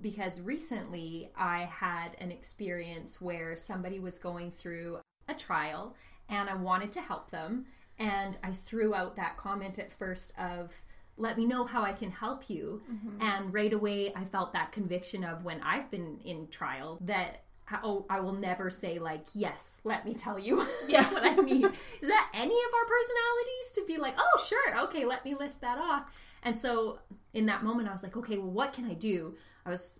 because 0.01 0.39
recently 0.41 1.29
I 1.37 1.69
had 1.71 2.15
an 2.19 2.31
experience 2.31 3.21
where 3.21 3.55
somebody 3.55 3.99
was 3.99 4.17
going 4.17 4.51
through 4.51 4.99
a 5.27 5.33
trial 5.33 5.95
and 6.29 6.49
I 6.49 6.55
wanted 6.55 6.91
to 6.93 7.01
help 7.01 7.31
them. 7.31 7.65
And 7.97 8.37
I 8.43 8.51
threw 8.51 8.93
out 8.93 9.15
that 9.15 9.37
comment 9.37 9.79
at 9.79 9.93
first 9.93 10.37
of, 10.37 10.73
let 11.17 11.37
me 11.37 11.45
know 11.45 11.63
how 11.63 11.81
I 11.83 11.93
can 11.93 12.11
help 12.11 12.49
you. 12.49 12.81
Mm-hmm. 12.91 13.21
And 13.21 13.53
right 13.53 13.71
away, 13.71 14.13
I 14.15 14.25
felt 14.25 14.51
that 14.53 14.73
conviction 14.73 15.23
of 15.23 15.45
when 15.45 15.61
I've 15.61 15.89
been 15.89 16.19
in 16.25 16.47
trials 16.49 16.99
that 17.03 17.43
oh, 17.83 18.05
I 18.09 18.19
will 18.19 18.33
never 18.33 18.69
say 18.69 18.99
like, 18.99 19.25
yes, 19.33 19.81
let 19.83 20.05
me 20.05 20.13
tell 20.13 20.37
you. 20.37 20.65
yeah, 20.87 21.11
what 21.11 21.23
I 21.23 21.35
mean. 21.35 21.65
Is 21.65 22.09
that 22.09 22.31
any 22.33 22.53
of 22.53 22.73
our 22.73 22.85
personalities 22.85 23.71
to 23.75 23.83
be 23.87 23.97
like, 23.97 24.15
oh, 24.17 24.45
sure, 24.47 24.79
okay, 24.83 25.05
let 25.05 25.25
me 25.25 25.35
list 25.35 25.61
that 25.61 25.77
off. 25.77 26.11
And 26.43 26.59
so 26.59 26.99
in 27.33 27.47
that 27.47 27.63
moment, 27.63 27.89
I 27.89 27.91
was 27.91 28.03
like, 28.03 28.15
okay, 28.17 28.37
well, 28.37 28.51
what 28.51 28.73
can 28.73 28.85
I 28.85 28.93
do? 28.93 29.35
I 29.65 29.69
was 29.69 29.99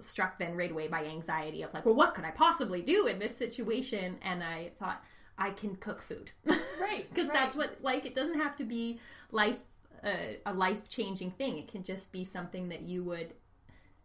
struck 0.00 0.38
then 0.38 0.56
right 0.56 0.70
away 0.70 0.88
by 0.88 1.04
anxiety 1.04 1.62
of 1.62 1.72
like, 1.72 1.86
well, 1.86 1.94
what 1.94 2.14
could 2.14 2.24
I 2.24 2.30
possibly 2.30 2.82
do 2.82 3.06
in 3.06 3.18
this 3.18 3.36
situation? 3.36 4.18
And 4.22 4.42
I 4.42 4.70
thought, 4.78 5.02
I 5.36 5.50
can 5.50 5.76
cook 5.76 6.02
food. 6.02 6.30
Right. 6.80 7.08
Because 7.08 7.28
right. 7.28 7.38
that's 7.38 7.56
what, 7.56 7.78
like, 7.80 8.04
it 8.04 8.14
doesn't 8.14 8.38
have 8.38 8.56
to 8.56 8.64
be 8.64 9.00
life, 9.30 9.58
uh, 10.04 10.34
a 10.44 10.52
life 10.52 10.88
changing 10.88 11.30
thing. 11.30 11.56
It 11.56 11.66
can 11.66 11.82
just 11.82 12.12
be 12.12 12.24
something 12.24 12.68
that 12.68 12.82
you 12.82 13.02
would 13.04 13.32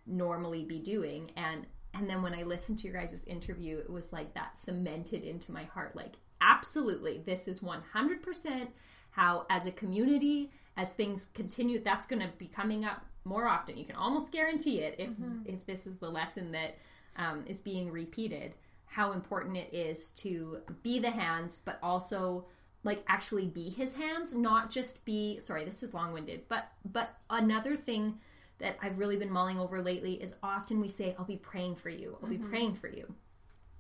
normally 0.05 0.63
be 0.63 0.79
doing. 0.79 1.31
And, 1.35 1.65
and 1.93 2.09
then 2.09 2.21
when 2.21 2.33
I 2.33 2.43
listened 2.43 2.79
to 2.79 2.87
your 2.87 2.99
guys' 2.99 3.25
interview, 3.25 3.79
it 3.79 3.89
was 3.89 4.13
like 4.13 4.33
that 4.33 4.57
cemented 4.57 5.23
into 5.23 5.51
my 5.51 5.63
heart. 5.63 5.95
Like, 5.95 6.13
absolutely, 6.39 7.21
this 7.25 7.49
is 7.49 7.59
100% 7.59 8.67
how, 9.11 9.45
as 9.49 9.65
a 9.65 9.71
community, 9.71 10.51
as 10.77 10.93
things 10.93 11.27
continue, 11.33 11.83
that's 11.83 12.05
going 12.05 12.21
to 12.21 12.29
be 12.37 12.47
coming 12.47 12.85
up 12.85 13.05
more 13.23 13.47
often. 13.47 13.77
You 13.77 13.85
can 13.85 13.95
almost 13.95 14.31
guarantee 14.31 14.79
it 14.79 14.95
if 14.97 15.09
mm-hmm. 15.09 15.41
if 15.45 15.65
this 15.65 15.85
is 15.85 15.97
the 15.97 16.09
lesson 16.09 16.51
that 16.51 16.77
um, 17.17 17.43
is 17.45 17.61
being 17.61 17.91
repeated. 17.91 18.53
How 18.85 19.11
important 19.11 19.55
it 19.55 19.73
is 19.73 20.11
to 20.11 20.59
be 20.81 20.99
the 20.99 21.11
hands, 21.11 21.61
but 21.63 21.77
also 21.83 22.45
like 22.83 23.03
actually 23.07 23.45
be 23.45 23.69
his 23.69 23.93
hands, 23.93 24.33
not 24.33 24.69
just 24.69 25.03
be. 25.05 25.39
Sorry, 25.39 25.65
this 25.65 25.83
is 25.83 25.93
long 25.93 26.13
winded, 26.13 26.43
but 26.47 26.71
but 26.91 27.09
another 27.29 27.75
thing 27.75 28.19
that 28.59 28.77
I've 28.81 28.97
really 28.97 29.17
been 29.17 29.31
mulling 29.31 29.59
over 29.59 29.81
lately 29.81 30.13
is 30.21 30.35
often 30.41 30.79
we 30.79 30.89
say, 30.89 31.15
"I'll 31.17 31.25
be 31.25 31.37
praying 31.37 31.75
for 31.75 31.89
you. 31.89 32.17
I'll 32.21 32.29
mm-hmm. 32.29 32.43
be 32.43 32.49
praying 32.49 32.75
for 32.75 32.87
you." 32.87 33.13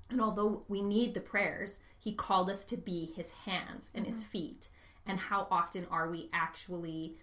And 0.09 0.21
although 0.21 0.63
we 0.67 0.81
need 0.81 1.13
the 1.13 1.21
prayers, 1.21 1.79
he 1.99 2.13
called 2.13 2.49
us 2.49 2.65
to 2.65 2.77
be 2.77 3.05
his 3.15 3.29
hands 3.29 3.91
and 3.93 4.05
mm-hmm. 4.05 4.13
his 4.13 4.23
feet. 4.23 4.69
And 5.05 5.19
how 5.19 5.47
often 5.49 5.87
are 5.91 6.09
we 6.09 6.29
actually 6.33 7.17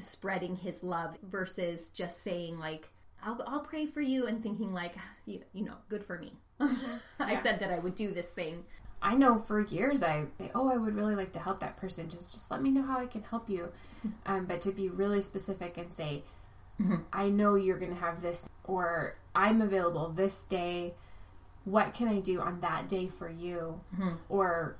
spreading 0.00 0.56
his 0.56 0.82
love 0.82 1.16
versus 1.22 1.88
just 1.88 2.22
saying 2.22 2.58
like 2.58 2.88
I'll, 3.22 3.42
I'll 3.46 3.60
pray 3.60 3.86
for 3.86 4.00
you 4.00 4.26
and 4.26 4.42
thinking 4.42 4.72
like 4.72 4.94
you, 5.26 5.40
you 5.52 5.64
know 5.64 5.76
good 5.88 6.04
for 6.04 6.18
me 6.18 6.32
i 7.20 7.36
said 7.36 7.60
that 7.60 7.70
i 7.70 7.78
would 7.78 7.94
do 7.94 8.12
this 8.12 8.30
thing 8.30 8.64
I 9.02 9.14
know 9.14 9.38
for 9.38 9.60
years 9.62 10.02
I 10.02 10.24
say, 10.38 10.50
oh, 10.54 10.68
I 10.68 10.76
would 10.76 10.94
really 10.94 11.14
like 11.14 11.32
to 11.32 11.38
help 11.38 11.60
that 11.60 11.76
person. 11.78 12.10
Just 12.10 12.30
just 12.30 12.50
let 12.50 12.62
me 12.62 12.70
know 12.70 12.82
how 12.82 12.98
I 12.98 13.06
can 13.06 13.22
help 13.22 13.48
you. 13.48 13.72
Um, 14.24 14.46
but 14.46 14.62
to 14.62 14.72
be 14.72 14.88
really 14.88 15.20
specific 15.20 15.76
and 15.76 15.92
say, 15.92 16.22
I 17.12 17.28
know 17.28 17.54
you're 17.54 17.78
going 17.78 17.92
to 17.92 18.00
have 18.00 18.22
this, 18.22 18.48
or 18.64 19.18
I'm 19.34 19.60
available 19.60 20.08
this 20.08 20.44
day. 20.44 20.94
What 21.64 21.92
can 21.92 22.08
I 22.08 22.20
do 22.20 22.40
on 22.40 22.60
that 22.60 22.88
day 22.88 23.08
for 23.08 23.28
you? 23.28 23.80
Or 24.30 24.76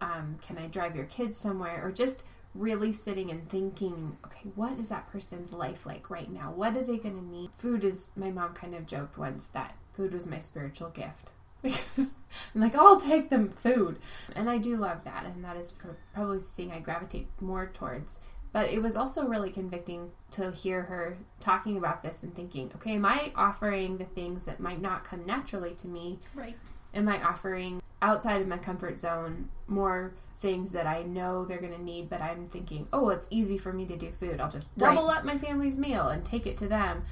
um, 0.00 0.38
can 0.40 0.56
I 0.56 0.68
drive 0.68 0.96
your 0.96 1.04
kids 1.04 1.36
somewhere? 1.36 1.86
Or 1.86 1.92
just 1.92 2.22
really 2.54 2.92
sitting 2.92 3.30
and 3.30 3.48
thinking, 3.48 4.16
okay, 4.26 4.50
what 4.54 4.78
is 4.78 4.88
that 4.88 5.10
person's 5.10 5.52
life 5.52 5.86
like 5.86 6.10
right 6.10 6.30
now? 6.30 6.52
What 6.52 6.76
are 6.76 6.82
they 6.82 6.98
going 6.98 7.18
to 7.18 7.24
need? 7.24 7.50
Food 7.56 7.84
is, 7.84 8.08
my 8.16 8.30
mom 8.30 8.54
kind 8.54 8.74
of 8.74 8.86
joked 8.86 9.16
once 9.16 9.46
that 9.48 9.74
food 9.94 10.12
was 10.12 10.26
my 10.26 10.38
spiritual 10.38 10.90
gift. 10.90 11.30
Because 11.62 12.12
I'm 12.54 12.60
like, 12.60 12.74
oh, 12.74 12.94
I'll 12.94 13.00
take 13.00 13.30
them 13.30 13.50
food. 13.50 13.98
And 14.34 14.50
I 14.50 14.58
do 14.58 14.76
love 14.76 15.04
that. 15.04 15.24
And 15.24 15.44
that 15.44 15.56
is 15.56 15.72
probably 16.12 16.38
the 16.38 16.44
thing 16.44 16.72
I 16.72 16.80
gravitate 16.80 17.28
more 17.40 17.70
towards. 17.72 18.18
But 18.52 18.70
it 18.70 18.82
was 18.82 18.96
also 18.96 19.26
really 19.26 19.50
convicting 19.50 20.10
to 20.32 20.50
hear 20.50 20.82
her 20.82 21.16
talking 21.40 21.76
about 21.76 22.02
this 22.02 22.22
and 22.22 22.34
thinking, 22.34 22.70
okay, 22.74 22.96
am 22.96 23.04
I 23.06 23.32
offering 23.34 23.96
the 23.96 24.04
things 24.04 24.44
that 24.44 24.60
might 24.60 24.80
not 24.80 25.04
come 25.04 25.24
naturally 25.24 25.74
to 25.76 25.88
me? 25.88 26.18
right 26.34 26.56
Am 26.94 27.08
I 27.08 27.22
offering 27.22 27.80
outside 28.02 28.42
of 28.42 28.48
my 28.48 28.58
comfort 28.58 28.98
zone 28.98 29.48
more 29.68 30.12
things 30.42 30.72
that 30.72 30.86
I 30.86 31.02
know 31.04 31.46
they're 31.46 31.60
going 31.60 31.72
to 31.72 31.82
need, 31.82 32.10
but 32.10 32.20
I'm 32.20 32.48
thinking, 32.48 32.88
oh, 32.92 33.08
it's 33.10 33.26
easy 33.30 33.56
for 33.56 33.72
me 33.72 33.86
to 33.86 33.96
do 33.96 34.10
food. 34.10 34.40
I'll 34.40 34.50
just 34.50 34.76
double 34.76 35.08
up 35.08 35.24
my 35.24 35.38
family's 35.38 35.78
meal 35.78 36.08
and 36.08 36.24
take 36.24 36.46
it 36.46 36.56
to 36.58 36.68
them. 36.68 37.04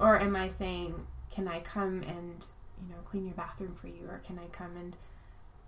Or 0.00 0.18
am 0.18 0.34
I 0.34 0.48
saying, 0.48 1.06
can 1.30 1.46
I 1.46 1.60
come 1.60 2.02
and, 2.02 2.46
you 2.80 2.88
know, 2.88 3.00
clean 3.04 3.26
your 3.26 3.34
bathroom 3.36 3.76
for 3.80 3.86
you? 3.86 4.06
Or 4.08 4.18
can 4.26 4.38
I 4.38 4.46
come 4.46 4.76
and 4.76 4.96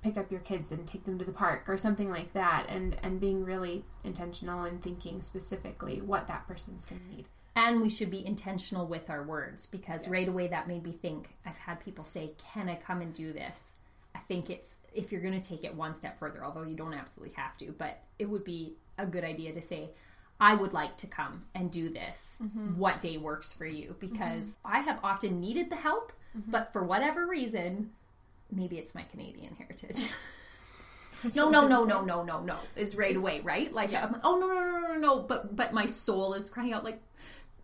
pick 0.03 0.17
up 0.17 0.31
your 0.31 0.41
kids 0.41 0.73
and 0.73 0.87
take 0.87 1.05
them 1.05 1.19
to 1.19 1.25
the 1.25 1.33
park 1.33 1.69
or 1.69 1.77
something 1.77 2.11
like 2.11 2.33
that? 2.33 2.67
And, 2.69 2.97
and 3.03 3.21
being 3.21 3.45
really 3.45 3.85
intentional 4.03 4.65
and 4.65 4.83
thinking 4.83 5.23
specifically 5.23 6.01
what 6.01 6.27
that 6.27 6.49
person's 6.49 6.85
going 6.85 7.03
to 7.03 7.17
need. 7.17 7.27
and 7.57 7.81
we 7.81 7.89
should 7.89 8.11
be 8.11 8.27
intentional 8.27 8.87
with 8.87 9.09
our 9.09 9.23
words 9.23 9.67
because 9.67 10.09
right 10.09 10.27
away 10.29 10.49
that 10.49 10.67
made 10.67 10.83
me 10.83 10.91
think 11.01 11.29
i've 11.47 11.57
had 11.57 11.79
people 11.85 12.05
say 12.05 12.33
can 12.53 12.69
i 12.69 12.75
come 12.75 13.01
and 13.01 13.15
do 13.15 13.33
this 13.33 13.77
think 14.29 14.51
it's 14.51 14.77
if 14.93 15.11
you're 15.11 15.21
going 15.21 15.39
to 15.39 15.49
take 15.49 15.65
it 15.65 15.75
one 15.75 15.95
step 15.95 16.19
further 16.19 16.45
although 16.45 16.63
you 16.63 16.77
don't 16.77 16.95
absolutely 16.95 17.35
have 17.37 17.57
to 17.57 17.73
but 17.73 18.03
it 18.19 18.29
would 18.29 18.45
be 18.45 18.75
a 18.99 19.07
good 19.07 19.25
idea 19.25 19.53
to 19.53 19.63
say 19.63 19.91
i 20.41 20.55
would 20.55 20.73
like 20.73 20.97
to 20.97 21.07
come 21.07 21.45
and 21.55 21.71
do 21.71 21.89
this. 21.89 22.41
Mm-hmm. 22.43 22.79
What 22.79 23.01
day 23.01 23.17
works 23.19 23.53
for 23.53 23.67
you? 23.67 23.91
Mm-hmm. 23.91 24.13
Because 24.13 24.59
i 24.65 24.81
have 24.81 24.99
often 25.03 25.41
needed 25.41 25.71
the 25.71 25.77
help 25.77 26.13
mm-hmm. 26.37 26.51
but 26.51 26.73
for 26.73 26.85
whatever 26.85 27.27
reason 27.27 27.91
maybe 28.51 28.79
it's 28.79 28.95
my 28.95 29.03
canadian 29.03 29.55
heritage. 29.55 30.11
No 31.35 31.49
no 31.49 31.67
no 31.67 31.85
no 31.85 32.05
no 32.05 32.23
no 32.23 32.41
no 32.41 32.59
is 32.77 32.97
right 32.97 33.17
away 33.17 33.41
right? 33.41 33.73
Like 33.73 33.95
I'm, 33.95 34.17
oh 34.23 34.39
no 34.39 34.47
no 34.47 34.55
no 34.55 34.79
no 34.79 34.89
no 34.89 34.99
no 34.99 35.19
but 35.21 35.57
but 35.57 35.73
my 35.73 35.87
soul 35.87 36.35
is 36.35 36.51
crying 36.51 36.73
out 36.73 36.85
like 36.85 37.01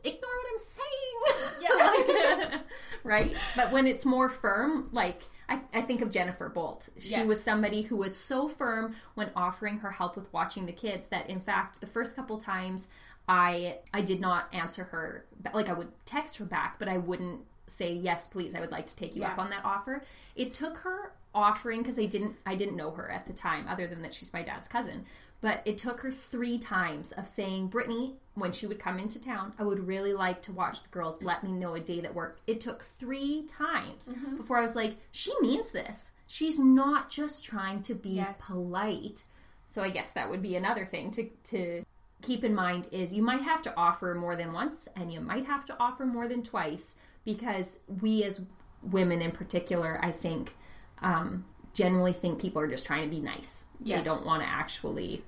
ignore 0.02 0.22
what 0.22 0.46
i'm 0.52 0.58
saying. 0.58 1.60
Yeah. 1.60 2.48
Like, 2.48 2.60
right? 3.04 3.36
But 3.56 3.70
when 3.72 3.86
it's 3.86 4.06
more 4.06 4.30
firm 4.30 4.88
like 4.92 5.22
I, 5.50 5.60
I 5.74 5.82
think 5.82 6.00
of 6.00 6.10
jennifer 6.10 6.48
bolt. 6.48 6.88
She 6.98 7.10
Yes. 7.10 7.26
was 7.26 7.42
somebody 7.42 7.82
who 7.82 7.96
was 7.96 8.16
so 8.16 8.48
firm 8.48 8.94
when 9.14 9.30
offering 9.36 9.78
her 9.78 9.90
help 9.90 10.16
with 10.16 10.32
watching 10.32 10.64
the 10.66 10.72
kids 10.72 11.06
that 11.08 11.28
in 11.28 11.40
fact 11.40 11.80
the 11.80 11.86
first 11.86 12.14
couple 12.16 12.38
times 12.38 12.88
i 13.28 13.78
i 13.92 14.00
did 14.00 14.20
not 14.20 14.48
answer 14.52 14.84
her 14.84 15.24
like 15.52 15.68
i 15.68 15.72
would 15.72 15.88
text 16.06 16.36
her 16.38 16.44
back 16.44 16.78
but 16.78 16.88
i 16.88 16.96
wouldn't 16.96 17.40
say 17.66 17.92
yes 17.92 18.26
please 18.28 18.54
i 18.54 18.60
would 18.60 18.70
like 18.72 18.86
to 18.86 18.96
take 18.96 19.14
you 19.14 19.22
up 19.22 19.38
on 19.38 19.50
that 19.50 19.64
offer. 19.64 20.02
It 20.36 20.54
took 20.54 20.78
her 20.78 21.12
offering 21.34 21.82
because 21.82 21.98
i 21.98 22.06
didn't 22.06 22.34
i 22.46 22.54
didn't 22.56 22.76
know 22.76 22.90
her 22.90 23.10
at 23.10 23.26
the 23.26 23.32
time 23.32 23.66
other 23.68 23.86
than 23.86 24.02
that 24.02 24.12
she's 24.14 24.32
my 24.32 24.42
dad's 24.42 24.66
cousin 24.68 25.04
but 25.40 25.62
it 25.64 25.78
took 25.78 26.00
her 26.00 26.10
three 26.10 26.58
times 26.58 27.12
of 27.12 27.26
saying 27.26 27.66
brittany 27.68 28.14
when 28.34 28.52
she 28.52 28.66
would 28.66 28.78
come 28.78 28.98
into 28.98 29.18
town 29.20 29.52
i 29.58 29.62
would 29.62 29.86
really 29.86 30.12
like 30.12 30.40
to 30.42 30.52
watch 30.52 30.82
the 30.82 30.88
girls. 30.90 31.22
Let 31.22 31.42
me 31.44 31.52
know 31.52 31.74
a 31.74 31.80
day 31.80 32.00
that 32.00 32.14
worked. 32.14 32.40
It 32.46 32.60
took 32.60 32.82
three 32.84 33.46
times 33.46 34.08
before 34.36 34.58
i 34.58 34.62
was 34.62 34.76
like 34.76 34.96
she 35.12 35.32
means 35.40 35.70
this. 35.72 36.10
She's 36.26 36.58
not 36.58 37.10
just 37.10 37.44
trying 37.44 37.82
to 37.82 37.94
be 37.94 38.10
Yes. 38.10 38.34
polite. 38.38 39.24
So 39.68 39.82
i 39.82 39.90
guess 39.90 40.10
that 40.12 40.28
would 40.30 40.42
be 40.42 40.56
another 40.56 40.84
thing 40.86 41.10
to 41.12 41.28
to 41.50 41.84
keep 42.22 42.44
in 42.44 42.54
mind 42.54 42.86
is 42.92 43.14
you 43.14 43.22
might 43.22 43.42
have 43.42 43.62
to 43.62 43.74
offer 43.76 44.14
more 44.14 44.36
than 44.36 44.52
once 44.52 44.88
and 44.94 45.10
you 45.12 45.20
might 45.20 45.46
have 45.46 45.64
to 45.64 45.76
offer 45.80 46.04
more 46.04 46.28
than 46.28 46.42
twice 46.42 46.94
because 47.24 47.78
we 48.00 48.22
as 48.24 48.42
women 48.82 49.22
in 49.22 49.30
particular 49.32 49.98
i 50.02 50.10
think 50.10 50.54
um, 51.02 51.44
generally 51.72 52.12
think 52.12 52.40
people 52.40 52.60
are 52.60 52.68
just 52.68 52.86
trying 52.86 53.08
to 53.08 53.14
be 53.14 53.22
nice 53.22 53.64
they 53.98 54.04
don't 54.04 54.26
want 54.26 54.42
to 54.42 54.48
actually 54.48 55.22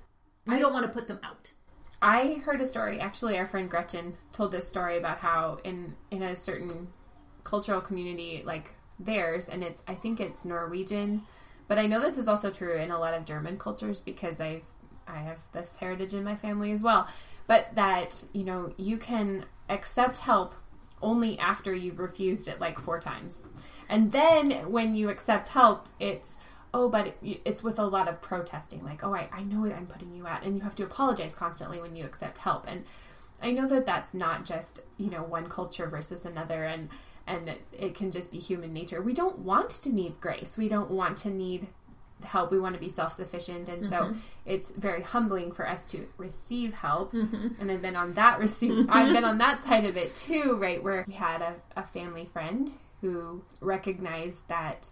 we 0.47 0.59
don't 0.59 0.73
want 0.73 0.85
to 0.85 0.93
put 0.93 1.07
them 1.07 1.21
out 1.23 1.53
I 2.03 2.43
heard 2.45 2.61
a 2.61 2.67
story. 2.67 2.99
Actually, 2.99 3.39
our 3.39 3.47
friend 3.47 3.71
Gretchen 3.71 4.17
told 4.33 4.51
this 4.51 4.67
story 4.67 4.99
about 4.99 5.19
how 5.19 5.61
in 5.63 5.95
in 6.11 6.21
a 6.23 6.35
certain 6.35 6.89
cultural 7.45 7.81
community 7.81 8.43
like 8.45 8.75
theirs, 8.99 9.49
and 9.49 9.63
it's 9.63 9.83
I 9.87 9.95
think 9.95 10.19
it's 10.19 10.45
Norwegian, 10.45 11.23
but 11.69 11.79
I 11.79 11.87
know 11.87 12.01
this 12.01 12.19
is 12.19 12.27
also 12.27 12.51
true 12.51 12.77
in 12.77 12.91
a 12.91 12.99
lot 12.99 13.15
of 13.15 13.25
German 13.25 13.57
cultures 13.57 14.01
because 14.01 14.41
I've 14.41 14.65
I 15.07 15.19
have 15.19 15.39
this 15.53 15.77
heritage 15.77 16.13
in 16.13 16.25
my 16.25 16.35
family 16.35 16.73
as 16.73 16.83
well. 16.83 17.07
But 17.47 17.69
that 17.77 18.25
you 18.33 18.43
know 18.43 18.75
you 18.77 18.97
can 18.99 19.47
accept 19.69 20.19
help 20.19 20.57
only 21.01 21.39
after 21.39 21.73
you've 21.73 22.01
refused 22.01 22.49
it 22.49 22.61
like 22.61 22.81
four 22.81 22.99
times, 22.99 23.47
and 23.93 24.11
then 24.11 24.73
when 24.73 24.95
you 24.95 25.11
accept 25.11 25.51
help, 25.51 25.87
it's 26.01 26.37
oh, 26.73 26.89
but 26.89 27.15
it's 27.23 27.63
with 27.63 27.79
a 27.79 27.85
lot 27.85 28.09
of 28.09 28.23
protesting, 28.23 28.83
like, 28.83 29.05
oh, 29.05 29.15
I, 29.15 29.29
I 29.31 29.43
know 29.43 29.67
I'm 29.67 29.87
putting 29.87 30.15
you 30.15 30.27
out, 30.27 30.45
and 30.45 30.57
you 30.57 30.63
have 30.63 30.75
to 30.77 30.85
apologize 30.85 31.35
constantly 31.35 31.79
when 31.79 31.95
you 31.95 32.07
accept 32.07 32.39
help. 32.39 32.65
And 32.67 32.85
I 33.43 33.53
know 33.53 33.69
that 33.69 33.85
that's 33.85 34.15
not 34.15 34.47
just, 34.47 34.81
you 34.97 35.11
know, 35.11 35.23
one 35.23 35.47
culture 35.47 35.87
versus 35.89 36.25
another, 36.25 36.65
and 36.65 36.89
and 37.27 37.55
it, 37.71 37.95
can 37.95 38.11
just 38.11 38.33
be 38.33 38.39
human 38.39 38.73
nature. 38.73 39.03
We 39.03 39.13
don't 39.13 39.41
want 39.41 39.69
to 39.83 39.91
need 39.95 40.19
grace. 40.23 40.57
We 40.57 40.71
don't 40.71 40.91
want 40.91 41.19
to 41.19 41.29
need 41.29 41.67
help. 42.25 42.51
We 42.51 42.59
want 42.59 42.75
to 42.75 42.81
be 42.81 42.89
self 42.89 43.13
sufficient, 43.13 43.69
and 43.69 43.87
so 43.87 43.97
mm-hmm. 43.97 44.19
it's 44.47 44.71
very 44.71 45.03
humbling 45.03 45.53
for 45.53 45.69
us 45.69 45.85
to 45.87 46.09
receive 46.17 46.73
help. 46.73 47.13
Mm-hmm. 47.13 47.61
And 47.61 47.71
I've 47.71 47.83
been 47.83 47.97
on 47.97 48.15
that 48.15 48.39
receive. 48.39 48.87
I've 48.89 49.13
been 49.13 49.25
on 49.25 49.37
that 49.37 49.61
side 49.61 49.85
of 49.85 49.99
it 49.99 50.15
too, 50.15 50.57
right? 50.59 50.83
Where 50.83 51.05
we 51.07 51.13
had 51.13 51.43
a, 51.43 51.57
a 51.77 51.83
family 51.83 52.25
friend 52.25 52.73
who 53.03 53.43
recognized 53.61 54.49
that 54.49 54.91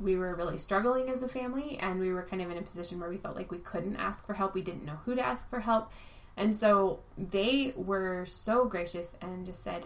we 0.00 0.16
were 0.16 0.34
really 0.34 0.58
struggling 0.58 1.08
as 1.10 1.22
a 1.22 1.28
family 1.28 1.78
and 1.78 2.00
we 2.00 2.12
were 2.12 2.22
kind 2.22 2.42
of 2.42 2.50
in 2.50 2.56
a 2.56 2.62
position 2.62 2.98
where 2.98 3.10
we 3.10 3.18
felt 3.18 3.36
like 3.36 3.52
we 3.52 3.58
couldn't 3.58 3.96
ask 3.96 4.26
for 4.26 4.34
help. 4.34 4.54
We 4.54 4.62
didn't 4.62 4.84
know 4.84 4.98
who 5.04 5.14
to 5.14 5.22
ask 5.22 5.48
for 5.48 5.60
help. 5.60 5.92
And 6.36 6.56
so 6.56 7.00
they 7.18 7.74
were 7.76 8.24
so 8.26 8.64
gracious 8.64 9.14
and 9.20 9.44
just 9.44 9.62
said, 9.62 9.84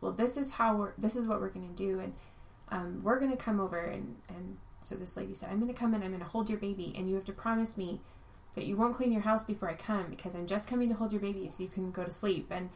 well, 0.00 0.12
this 0.12 0.36
is 0.36 0.52
how 0.52 0.76
we're, 0.76 0.92
this 0.98 1.14
is 1.16 1.26
what 1.26 1.40
we're 1.40 1.50
going 1.50 1.68
to 1.68 1.74
do. 1.74 2.00
And 2.00 2.14
um, 2.70 3.00
we're 3.04 3.20
going 3.20 3.30
to 3.30 3.36
come 3.36 3.60
over. 3.60 3.78
And, 3.78 4.16
and 4.28 4.56
so 4.82 4.96
this 4.96 5.16
lady 5.16 5.34
said, 5.34 5.48
I'm 5.48 5.60
going 5.60 5.72
to 5.72 5.78
come 5.78 5.94
and 5.94 6.02
I'm 6.02 6.10
going 6.10 6.22
to 6.22 6.28
hold 6.28 6.48
your 6.48 6.58
baby. 6.58 6.92
And 6.96 7.08
you 7.08 7.14
have 7.14 7.24
to 7.26 7.32
promise 7.32 7.76
me 7.76 8.00
that 8.56 8.66
you 8.66 8.76
won't 8.76 8.96
clean 8.96 9.12
your 9.12 9.22
house 9.22 9.44
before 9.44 9.70
I 9.70 9.74
come 9.74 10.06
because 10.10 10.34
I'm 10.34 10.46
just 10.46 10.66
coming 10.66 10.88
to 10.88 10.94
hold 10.96 11.12
your 11.12 11.20
baby 11.20 11.48
so 11.50 11.62
you 11.62 11.68
can 11.68 11.92
go 11.92 12.02
to 12.02 12.10
sleep. 12.10 12.48
And, 12.50 12.70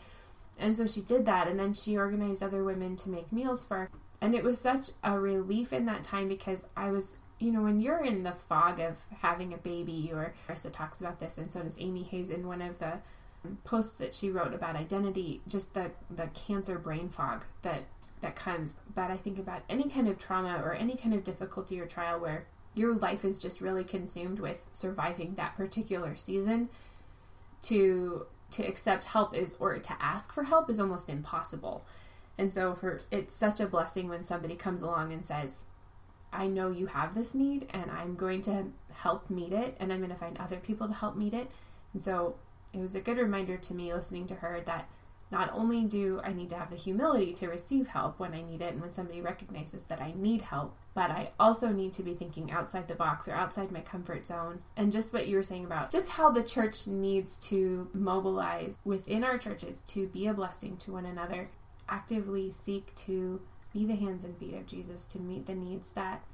and 0.58 0.76
so 0.76 0.86
she 0.86 1.00
did 1.00 1.24
that. 1.26 1.48
And 1.48 1.58
then 1.58 1.72
she 1.72 1.96
organized 1.96 2.42
other 2.42 2.62
women 2.62 2.94
to 2.96 3.08
make 3.08 3.32
meals 3.32 3.64
for. 3.64 3.90
And 4.20 4.34
it 4.34 4.44
was 4.44 4.60
such 4.60 4.90
a 5.02 5.18
relief 5.18 5.72
in 5.72 5.86
that 5.86 6.04
time 6.04 6.28
because 6.28 6.66
I 6.76 6.90
was, 6.90 7.14
you 7.38 7.50
know, 7.50 7.62
when 7.62 7.80
you're 7.80 8.04
in 8.04 8.22
the 8.22 8.34
fog 8.48 8.78
of 8.80 8.96
having 9.20 9.52
a 9.52 9.58
baby, 9.58 10.10
or 10.12 10.34
Marissa 10.48 10.70
talks 10.70 11.00
about 11.00 11.20
this, 11.20 11.38
and 11.38 11.50
so 11.50 11.62
does 11.62 11.78
Amy 11.78 12.02
Hayes 12.02 12.30
in 12.30 12.46
one 12.46 12.60
of 12.60 12.78
the 12.78 12.98
um, 13.44 13.58
posts 13.64 13.94
that 13.94 14.14
she 14.14 14.30
wrote 14.30 14.52
about 14.52 14.76
identity, 14.76 15.40
just 15.48 15.72
the 15.74 15.90
the 16.10 16.28
cancer 16.28 16.78
brain 16.78 17.08
fog 17.08 17.44
that 17.62 17.84
that 18.20 18.36
comes. 18.36 18.76
But 18.94 19.10
I 19.10 19.16
think 19.16 19.38
about 19.38 19.62
any 19.68 19.88
kind 19.88 20.06
of 20.06 20.18
trauma 20.18 20.60
or 20.62 20.74
any 20.74 20.96
kind 20.96 21.14
of 21.14 21.24
difficulty 21.24 21.80
or 21.80 21.86
trial 21.86 22.20
where 22.20 22.46
your 22.74 22.94
life 22.94 23.24
is 23.24 23.38
just 23.38 23.60
really 23.60 23.84
consumed 23.84 24.38
with 24.38 24.62
surviving 24.72 25.34
that 25.36 25.56
particular 25.56 26.16
season. 26.16 26.68
To 27.62 28.26
to 28.52 28.66
accept 28.66 29.04
help 29.04 29.34
is 29.34 29.56
or 29.60 29.78
to 29.78 30.02
ask 30.02 30.32
for 30.32 30.44
help 30.44 30.68
is 30.70 30.80
almost 30.80 31.08
impossible. 31.08 31.84
And 32.40 32.50
so 32.50 32.74
for 32.74 33.02
it's 33.10 33.36
such 33.36 33.60
a 33.60 33.66
blessing 33.66 34.08
when 34.08 34.24
somebody 34.24 34.56
comes 34.56 34.80
along 34.80 35.12
and 35.12 35.26
says, 35.26 35.62
I 36.32 36.46
know 36.46 36.70
you 36.70 36.86
have 36.86 37.14
this 37.14 37.34
need 37.34 37.66
and 37.68 37.90
I'm 37.90 38.14
going 38.14 38.40
to 38.42 38.68
help 38.94 39.28
meet 39.28 39.52
it 39.52 39.76
and 39.78 39.92
I'm 39.92 39.98
going 39.98 40.10
to 40.10 40.16
find 40.16 40.38
other 40.38 40.56
people 40.56 40.88
to 40.88 40.94
help 40.94 41.16
meet 41.16 41.34
it. 41.34 41.50
And 41.92 42.02
so 42.02 42.36
it 42.72 42.80
was 42.80 42.94
a 42.94 43.00
good 43.00 43.18
reminder 43.18 43.58
to 43.58 43.74
me 43.74 43.92
listening 43.92 44.26
to 44.28 44.36
her 44.36 44.62
that 44.64 44.88
not 45.30 45.52
only 45.52 45.84
do 45.84 46.18
I 46.24 46.32
need 46.32 46.48
to 46.48 46.56
have 46.56 46.70
the 46.70 46.76
humility 46.76 47.34
to 47.34 47.48
receive 47.48 47.88
help 47.88 48.18
when 48.18 48.32
I 48.32 48.40
need 48.40 48.62
it 48.62 48.72
and 48.72 48.80
when 48.80 48.94
somebody 48.94 49.20
recognizes 49.20 49.84
that 49.84 50.00
I 50.00 50.14
need 50.16 50.40
help, 50.40 50.74
but 50.94 51.10
I 51.10 51.32
also 51.38 51.68
need 51.68 51.92
to 51.94 52.02
be 52.02 52.14
thinking 52.14 52.50
outside 52.50 52.88
the 52.88 52.94
box 52.94 53.28
or 53.28 53.34
outside 53.34 53.70
my 53.70 53.80
comfort 53.80 54.24
zone. 54.24 54.62
And 54.78 54.90
just 54.90 55.12
what 55.12 55.28
you 55.28 55.36
were 55.36 55.42
saying 55.42 55.66
about 55.66 55.92
just 55.92 56.08
how 56.08 56.30
the 56.30 56.42
church 56.42 56.86
needs 56.86 57.36
to 57.48 57.90
mobilize 57.92 58.78
within 58.82 59.24
our 59.24 59.36
churches 59.36 59.82
to 59.88 60.06
be 60.06 60.26
a 60.26 60.32
blessing 60.32 60.78
to 60.78 60.92
one 60.92 61.04
another. 61.04 61.50
Actively 61.90 62.50
seek 62.50 62.94
to 62.94 63.40
be 63.72 63.84
the 63.84 63.94
hands 63.94 64.24
and 64.24 64.36
feet 64.36 64.54
of 64.54 64.66
Jesus 64.66 65.04
to 65.06 65.18
meet 65.18 65.46
the 65.46 65.54
needs 65.54 65.92
that 65.92 66.24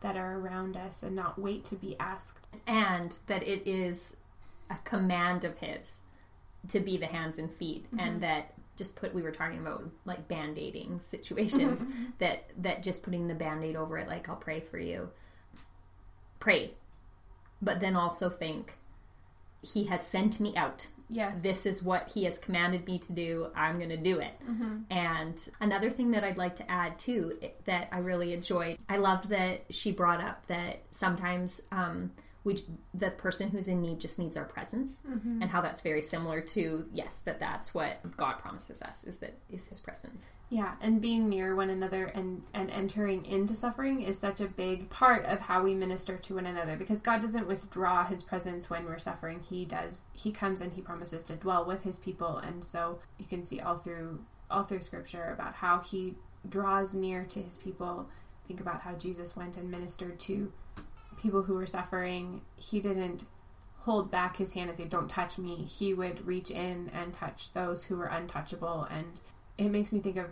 that 0.00 0.16
are 0.16 0.36
around 0.38 0.76
us 0.76 1.02
and 1.02 1.14
not 1.14 1.38
wait 1.38 1.64
to 1.64 1.76
be 1.76 1.96
asked. 1.98 2.48
And 2.66 3.16
that 3.28 3.42
it 3.46 3.66
is 3.68 4.16
a 4.68 4.76
command 4.84 5.44
of 5.44 5.58
his 5.58 5.98
to 6.68 6.80
be 6.80 6.96
the 6.96 7.06
hands 7.06 7.38
and 7.38 7.50
feet 7.50 7.86
mm-hmm. 7.86 8.00
and 8.00 8.20
that 8.22 8.54
just 8.76 8.96
put 8.96 9.14
we 9.14 9.22
were 9.22 9.30
talking 9.30 9.58
about 9.58 9.84
like 10.04 10.28
band-aiding 10.28 10.98
situations 11.00 11.84
that 12.18 12.50
that 12.56 12.82
just 12.82 13.02
putting 13.02 13.28
the 13.28 13.34
band-aid 13.34 13.76
over 13.76 13.98
it 13.98 14.08
like 14.08 14.28
I'll 14.28 14.36
pray 14.36 14.60
for 14.60 14.78
you. 14.78 15.10
Pray. 16.40 16.74
But 17.60 17.80
then 17.80 17.94
also 17.94 18.28
think 18.28 18.74
he 19.62 19.84
has 19.84 20.04
sent 20.04 20.40
me 20.40 20.56
out 20.56 20.88
Yes. 21.12 21.40
This 21.42 21.66
is 21.66 21.82
what 21.82 22.10
he 22.10 22.24
has 22.24 22.38
commanded 22.38 22.86
me 22.86 22.98
to 23.00 23.12
do. 23.12 23.48
I'm 23.54 23.76
going 23.76 23.90
to 23.90 23.96
do 23.96 24.18
it. 24.18 24.32
Mm-hmm. 24.48 24.78
And 24.90 25.48
another 25.60 25.90
thing 25.90 26.10
that 26.12 26.24
I'd 26.24 26.38
like 26.38 26.56
to 26.56 26.70
add 26.70 26.98
too 26.98 27.38
that 27.66 27.88
I 27.92 27.98
really 27.98 28.32
enjoyed, 28.32 28.78
I 28.88 28.96
loved 28.96 29.28
that 29.28 29.64
she 29.70 29.92
brought 29.92 30.22
up 30.22 30.46
that 30.46 30.82
sometimes 30.90 31.60
um, 31.70 32.10
we 32.44 32.58
the 32.92 33.10
person 33.10 33.50
who's 33.50 33.68
in 33.68 33.80
need 33.80 34.00
just 34.00 34.18
needs 34.18 34.36
our 34.36 34.44
presence. 34.44 35.00
Mm-hmm. 35.08 35.42
and 35.42 35.50
how 35.50 35.60
that's 35.60 35.80
very 35.80 36.02
similar 36.02 36.40
to 36.40 36.86
yes 36.92 37.18
that 37.18 37.38
that's 37.38 37.72
what 37.72 38.16
god 38.16 38.34
promises 38.34 38.82
us 38.82 39.04
is 39.04 39.18
that 39.20 39.38
is 39.50 39.68
his 39.68 39.80
presence. 39.80 40.28
Yeah 40.50 40.74
and 40.80 41.00
being 41.00 41.28
near 41.28 41.54
one 41.54 41.70
another 41.70 42.06
and 42.06 42.42
and 42.52 42.70
entering 42.70 43.24
into 43.26 43.54
suffering 43.54 44.02
is 44.02 44.18
such 44.18 44.40
a 44.40 44.46
big 44.46 44.90
part 44.90 45.24
of 45.24 45.40
how 45.40 45.62
we 45.62 45.74
minister 45.74 46.16
to 46.16 46.34
one 46.34 46.46
another 46.46 46.76
because 46.76 47.00
god 47.00 47.20
doesn't 47.20 47.46
withdraw 47.46 48.04
his 48.04 48.22
presence 48.22 48.68
when 48.68 48.84
we're 48.84 48.98
suffering. 48.98 49.40
He 49.48 49.64
does 49.64 50.04
he 50.12 50.32
comes 50.32 50.60
and 50.60 50.72
he 50.72 50.80
promises 50.80 51.24
to 51.24 51.36
dwell 51.36 51.64
with 51.64 51.82
his 51.84 51.98
people. 51.98 52.38
And 52.38 52.64
so 52.64 52.98
you 53.18 53.26
can 53.26 53.44
see 53.44 53.60
all 53.60 53.78
through 53.78 54.24
all 54.50 54.64
through 54.64 54.82
scripture 54.82 55.30
about 55.32 55.54
how 55.54 55.78
he 55.80 56.14
draws 56.48 56.94
near 56.94 57.24
to 57.24 57.40
his 57.40 57.56
people. 57.56 58.08
Think 58.48 58.60
about 58.60 58.80
how 58.82 58.94
jesus 58.94 59.36
went 59.36 59.56
and 59.56 59.70
ministered 59.70 60.18
to 60.20 60.52
people 61.22 61.42
who 61.42 61.54
were 61.54 61.66
suffering, 61.66 62.42
he 62.56 62.80
didn't 62.80 63.24
hold 63.80 64.10
back 64.10 64.36
his 64.36 64.52
hand 64.52 64.68
and 64.68 64.76
say, 64.76 64.84
Don't 64.84 65.08
touch 65.08 65.38
me. 65.38 65.64
He 65.64 65.94
would 65.94 66.26
reach 66.26 66.50
in 66.50 66.90
and 66.92 67.12
touch 67.12 67.52
those 67.52 67.84
who 67.84 67.96
were 67.96 68.06
untouchable. 68.06 68.86
And 68.90 69.20
it 69.56 69.68
makes 69.68 69.92
me 69.92 70.00
think 70.00 70.16
of 70.16 70.26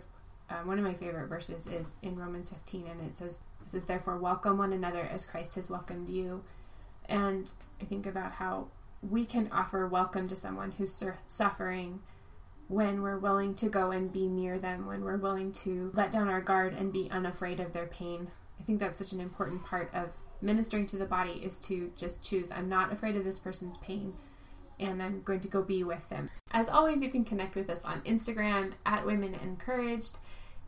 uh, 0.49 0.61
one 0.63 0.77
of 0.77 0.83
my 0.83 0.93
favorite 0.93 1.27
verses 1.27 1.65
is 1.65 1.91
in 2.01 2.17
Romans 2.17 2.49
15, 2.49 2.85
and 2.87 3.01
it 3.01 3.17
says, 3.17 3.39
It 3.65 3.71
says, 3.71 3.85
Therefore, 3.85 4.17
welcome 4.17 4.57
one 4.57 4.73
another 4.73 5.01
as 5.01 5.25
Christ 5.25 5.55
has 5.55 5.69
welcomed 5.69 6.09
you. 6.09 6.43
And 7.07 7.51
I 7.81 7.85
think 7.85 8.05
about 8.05 8.33
how 8.33 8.67
we 9.01 9.25
can 9.25 9.49
offer 9.51 9.87
welcome 9.87 10.27
to 10.27 10.35
someone 10.35 10.71
who's 10.71 10.93
sur- 10.93 11.19
suffering 11.27 12.01
when 12.67 13.01
we're 13.01 13.17
willing 13.17 13.53
to 13.55 13.67
go 13.67 13.91
and 13.91 14.13
be 14.13 14.27
near 14.27 14.57
them, 14.57 14.85
when 14.85 15.03
we're 15.03 15.17
willing 15.17 15.51
to 15.51 15.91
let 15.93 16.11
down 16.11 16.29
our 16.29 16.39
guard 16.39 16.73
and 16.73 16.93
be 16.93 17.09
unafraid 17.11 17.59
of 17.59 17.73
their 17.73 17.87
pain. 17.87 18.31
I 18.59 18.63
think 18.63 18.79
that's 18.79 18.97
such 18.97 19.11
an 19.11 19.19
important 19.19 19.65
part 19.65 19.89
of 19.93 20.09
ministering 20.41 20.85
to 20.87 20.97
the 20.97 21.05
body 21.05 21.41
is 21.43 21.59
to 21.59 21.91
just 21.95 22.23
choose 22.23 22.51
I'm 22.51 22.69
not 22.69 22.91
afraid 22.91 23.15
of 23.15 23.23
this 23.23 23.39
person's 23.39 23.77
pain 23.77 24.13
and 24.79 25.01
I'm 25.01 25.21
going 25.21 25.39
to 25.41 25.47
go 25.47 25.61
be 25.61 25.83
with 25.83 26.07
them. 26.09 26.29
As 26.51 26.67
always, 26.67 27.01
you 27.01 27.09
can 27.09 27.23
connect 27.23 27.55
with 27.55 27.69
us 27.69 27.83
on 27.85 28.01
Instagram 28.01 28.73
at 28.85 29.05
Women 29.05 29.35
Encouraged. 29.35 30.17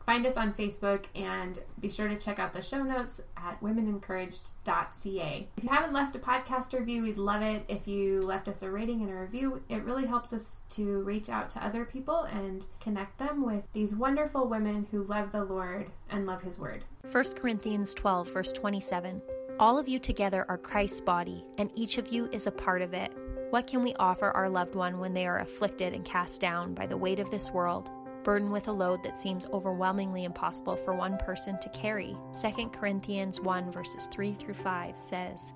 Find 0.06 0.26
us 0.26 0.36
on 0.36 0.52
Facebook 0.52 1.06
and 1.14 1.58
be 1.80 1.88
sure 1.88 2.08
to 2.08 2.16
check 2.16 2.38
out 2.38 2.52
the 2.52 2.60
show 2.60 2.82
notes 2.82 3.22
at 3.38 3.58
womenencouraged.ca. 3.62 5.48
If 5.56 5.64
you 5.64 5.70
haven't 5.70 5.94
left 5.94 6.14
a 6.14 6.18
podcast 6.18 6.78
review, 6.78 7.02
we'd 7.02 7.16
love 7.16 7.40
it. 7.40 7.64
If 7.68 7.88
you 7.88 8.20
left 8.20 8.46
us 8.46 8.62
a 8.62 8.70
rating 8.70 9.00
and 9.00 9.10
a 9.10 9.14
review, 9.14 9.62
it 9.70 9.82
really 9.82 10.04
helps 10.04 10.34
us 10.34 10.60
to 10.70 11.02
reach 11.02 11.30
out 11.30 11.48
to 11.50 11.64
other 11.64 11.86
people 11.86 12.24
and 12.24 12.66
connect 12.80 13.18
them 13.18 13.46
with 13.46 13.64
these 13.72 13.94
wonderful 13.94 14.46
women 14.46 14.86
who 14.90 15.04
love 15.04 15.32
the 15.32 15.44
Lord 15.44 15.90
and 16.10 16.26
love 16.26 16.42
His 16.42 16.58
Word. 16.58 16.84
1 17.10 17.24
Corinthians 17.36 17.94
12, 17.94 18.30
verse 18.30 18.52
27. 18.52 19.22
All 19.60 19.78
of 19.78 19.86
you 19.86 20.00
together 20.00 20.44
are 20.48 20.58
Christ's 20.58 21.00
body, 21.00 21.44
and 21.58 21.70
each 21.76 21.96
of 21.96 22.08
you 22.08 22.28
is 22.32 22.48
a 22.48 22.50
part 22.50 22.82
of 22.82 22.92
it. 22.92 23.12
What 23.50 23.68
can 23.68 23.84
we 23.84 23.94
offer 23.94 24.32
our 24.32 24.48
loved 24.48 24.74
one 24.74 24.98
when 24.98 25.14
they 25.14 25.28
are 25.28 25.38
afflicted 25.38 25.92
and 25.92 26.04
cast 26.04 26.40
down 26.40 26.74
by 26.74 26.88
the 26.88 26.96
weight 26.96 27.20
of 27.20 27.30
this 27.30 27.52
world, 27.52 27.88
burdened 28.24 28.50
with 28.50 28.66
a 28.66 28.72
load 28.72 29.04
that 29.04 29.16
seems 29.16 29.46
overwhelmingly 29.52 30.24
impossible 30.24 30.74
for 30.74 30.92
one 30.92 31.18
person 31.18 31.56
to 31.60 31.68
carry? 31.68 32.16
2 32.42 32.70
Corinthians 32.70 33.40
1 33.40 33.70
verses 33.70 34.08
3 34.10 34.32
through 34.32 34.54
5 34.54 34.98
says, 34.98 35.54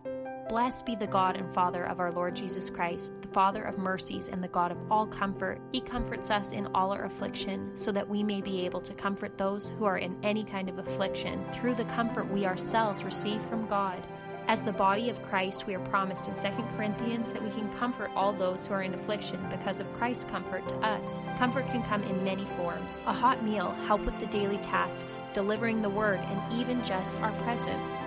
Blessed 0.48 0.86
be 0.86 0.94
the 0.94 1.06
God 1.06 1.36
and 1.36 1.52
Father 1.52 1.84
of 1.84 2.00
our 2.00 2.10
Lord 2.10 2.34
Jesus 2.34 2.70
Christ, 2.70 3.12
the 3.20 3.28
Father 3.28 3.62
of 3.64 3.76
mercies 3.76 4.28
and 4.28 4.42
the 4.42 4.48
God 4.48 4.72
of 4.72 4.78
all 4.90 5.06
comfort. 5.06 5.60
He 5.72 5.80
comforts 5.82 6.30
us 6.30 6.52
in 6.52 6.68
all 6.74 6.90
our 6.90 7.04
affliction, 7.04 7.76
so 7.76 7.92
that 7.92 8.08
we 8.08 8.22
may 8.22 8.40
be 8.40 8.64
able 8.64 8.80
to 8.80 8.94
comfort 8.94 9.36
those 9.36 9.70
who 9.78 9.84
are 9.84 9.98
in 9.98 10.16
any 10.22 10.44
kind 10.44 10.70
of 10.70 10.78
affliction 10.78 11.44
through 11.52 11.74
the 11.74 11.84
comfort 11.84 12.30
we 12.30 12.46
ourselves 12.46 13.04
receive 13.04 13.42
from 13.42 13.66
God. 13.66 14.02
As 14.46 14.62
the 14.62 14.72
body 14.72 15.10
of 15.10 15.22
Christ, 15.22 15.66
we 15.66 15.74
are 15.74 15.88
promised 15.90 16.28
in 16.28 16.34
2 16.34 16.62
Corinthians 16.74 17.30
that 17.32 17.44
we 17.44 17.50
can 17.50 17.70
comfort 17.76 18.10
all 18.16 18.32
those 18.32 18.64
who 18.64 18.72
are 18.72 18.82
in 18.82 18.94
affliction 18.94 19.46
because 19.50 19.80
of 19.80 19.92
Christ's 19.92 20.24
comfort 20.24 20.66
to 20.68 20.76
us. 20.76 21.18
Comfort 21.36 21.66
can 21.66 21.82
come 21.82 22.02
in 22.04 22.24
many 22.24 22.46
forms 22.56 23.02
a 23.06 23.12
hot 23.12 23.44
meal, 23.44 23.72
help 23.86 24.02
with 24.06 24.18
the 24.18 24.26
daily 24.26 24.56
tasks, 24.58 25.18
delivering 25.34 25.82
the 25.82 25.90
word, 25.90 26.20
and 26.20 26.58
even 26.58 26.82
just 26.82 27.18
our 27.18 27.32
presence. 27.42 28.06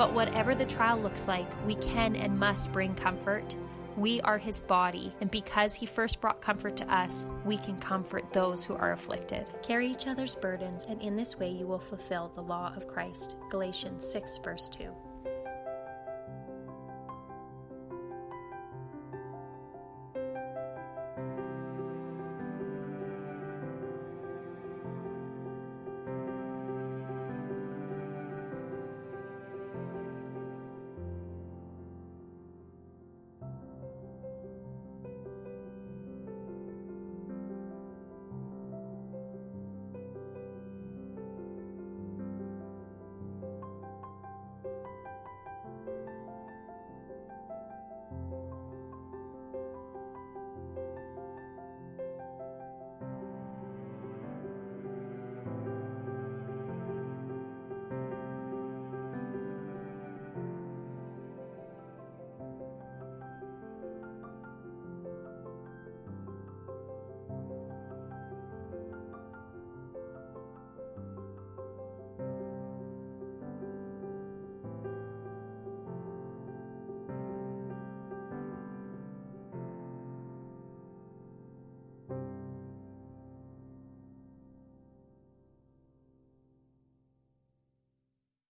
But 0.00 0.14
whatever 0.14 0.54
the 0.54 0.64
trial 0.64 0.98
looks 0.98 1.28
like, 1.28 1.46
we 1.66 1.74
can 1.74 2.16
and 2.16 2.38
must 2.38 2.72
bring 2.72 2.94
comfort. 2.94 3.54
We 3.98 4.22
are 4.22 4.38
his 4.38 4.58
body, 4.58 5.14
and 5.20 5.30
because 5.30 5.74
he 5.74 5.84
first 5.84 6.22
brought 6.22 6.40
comfort 6.40 6.74
to 6.78 6.90
us, 6.90 7.26
we 7.44 7.58
can 7.58 7.78
comfort 7.80 8.32
those 8.32 8.64
who 8.64 8.74
are 8.76 8.92
afflicted. 8.92 9.50
Carry 9.62 9.90
each 9.90 10.06
other's 10.06 10.34
burdens, 10.34 10.86
and 10.88 11.02
in 11.02 11.16
this 11.16 11.38
way 11.38 11.50
you 11.50 11.66
will 11.66 11.78
fulfill 11.78 12.32
the 12.34 12.40
law 12.40 12.72
of 12.74 12.88
Christ. 12.88 13.36
Galatians 13.50 14.10
6, 14.10 14.40
verse 14.42 14.70
2. 14.70 14.88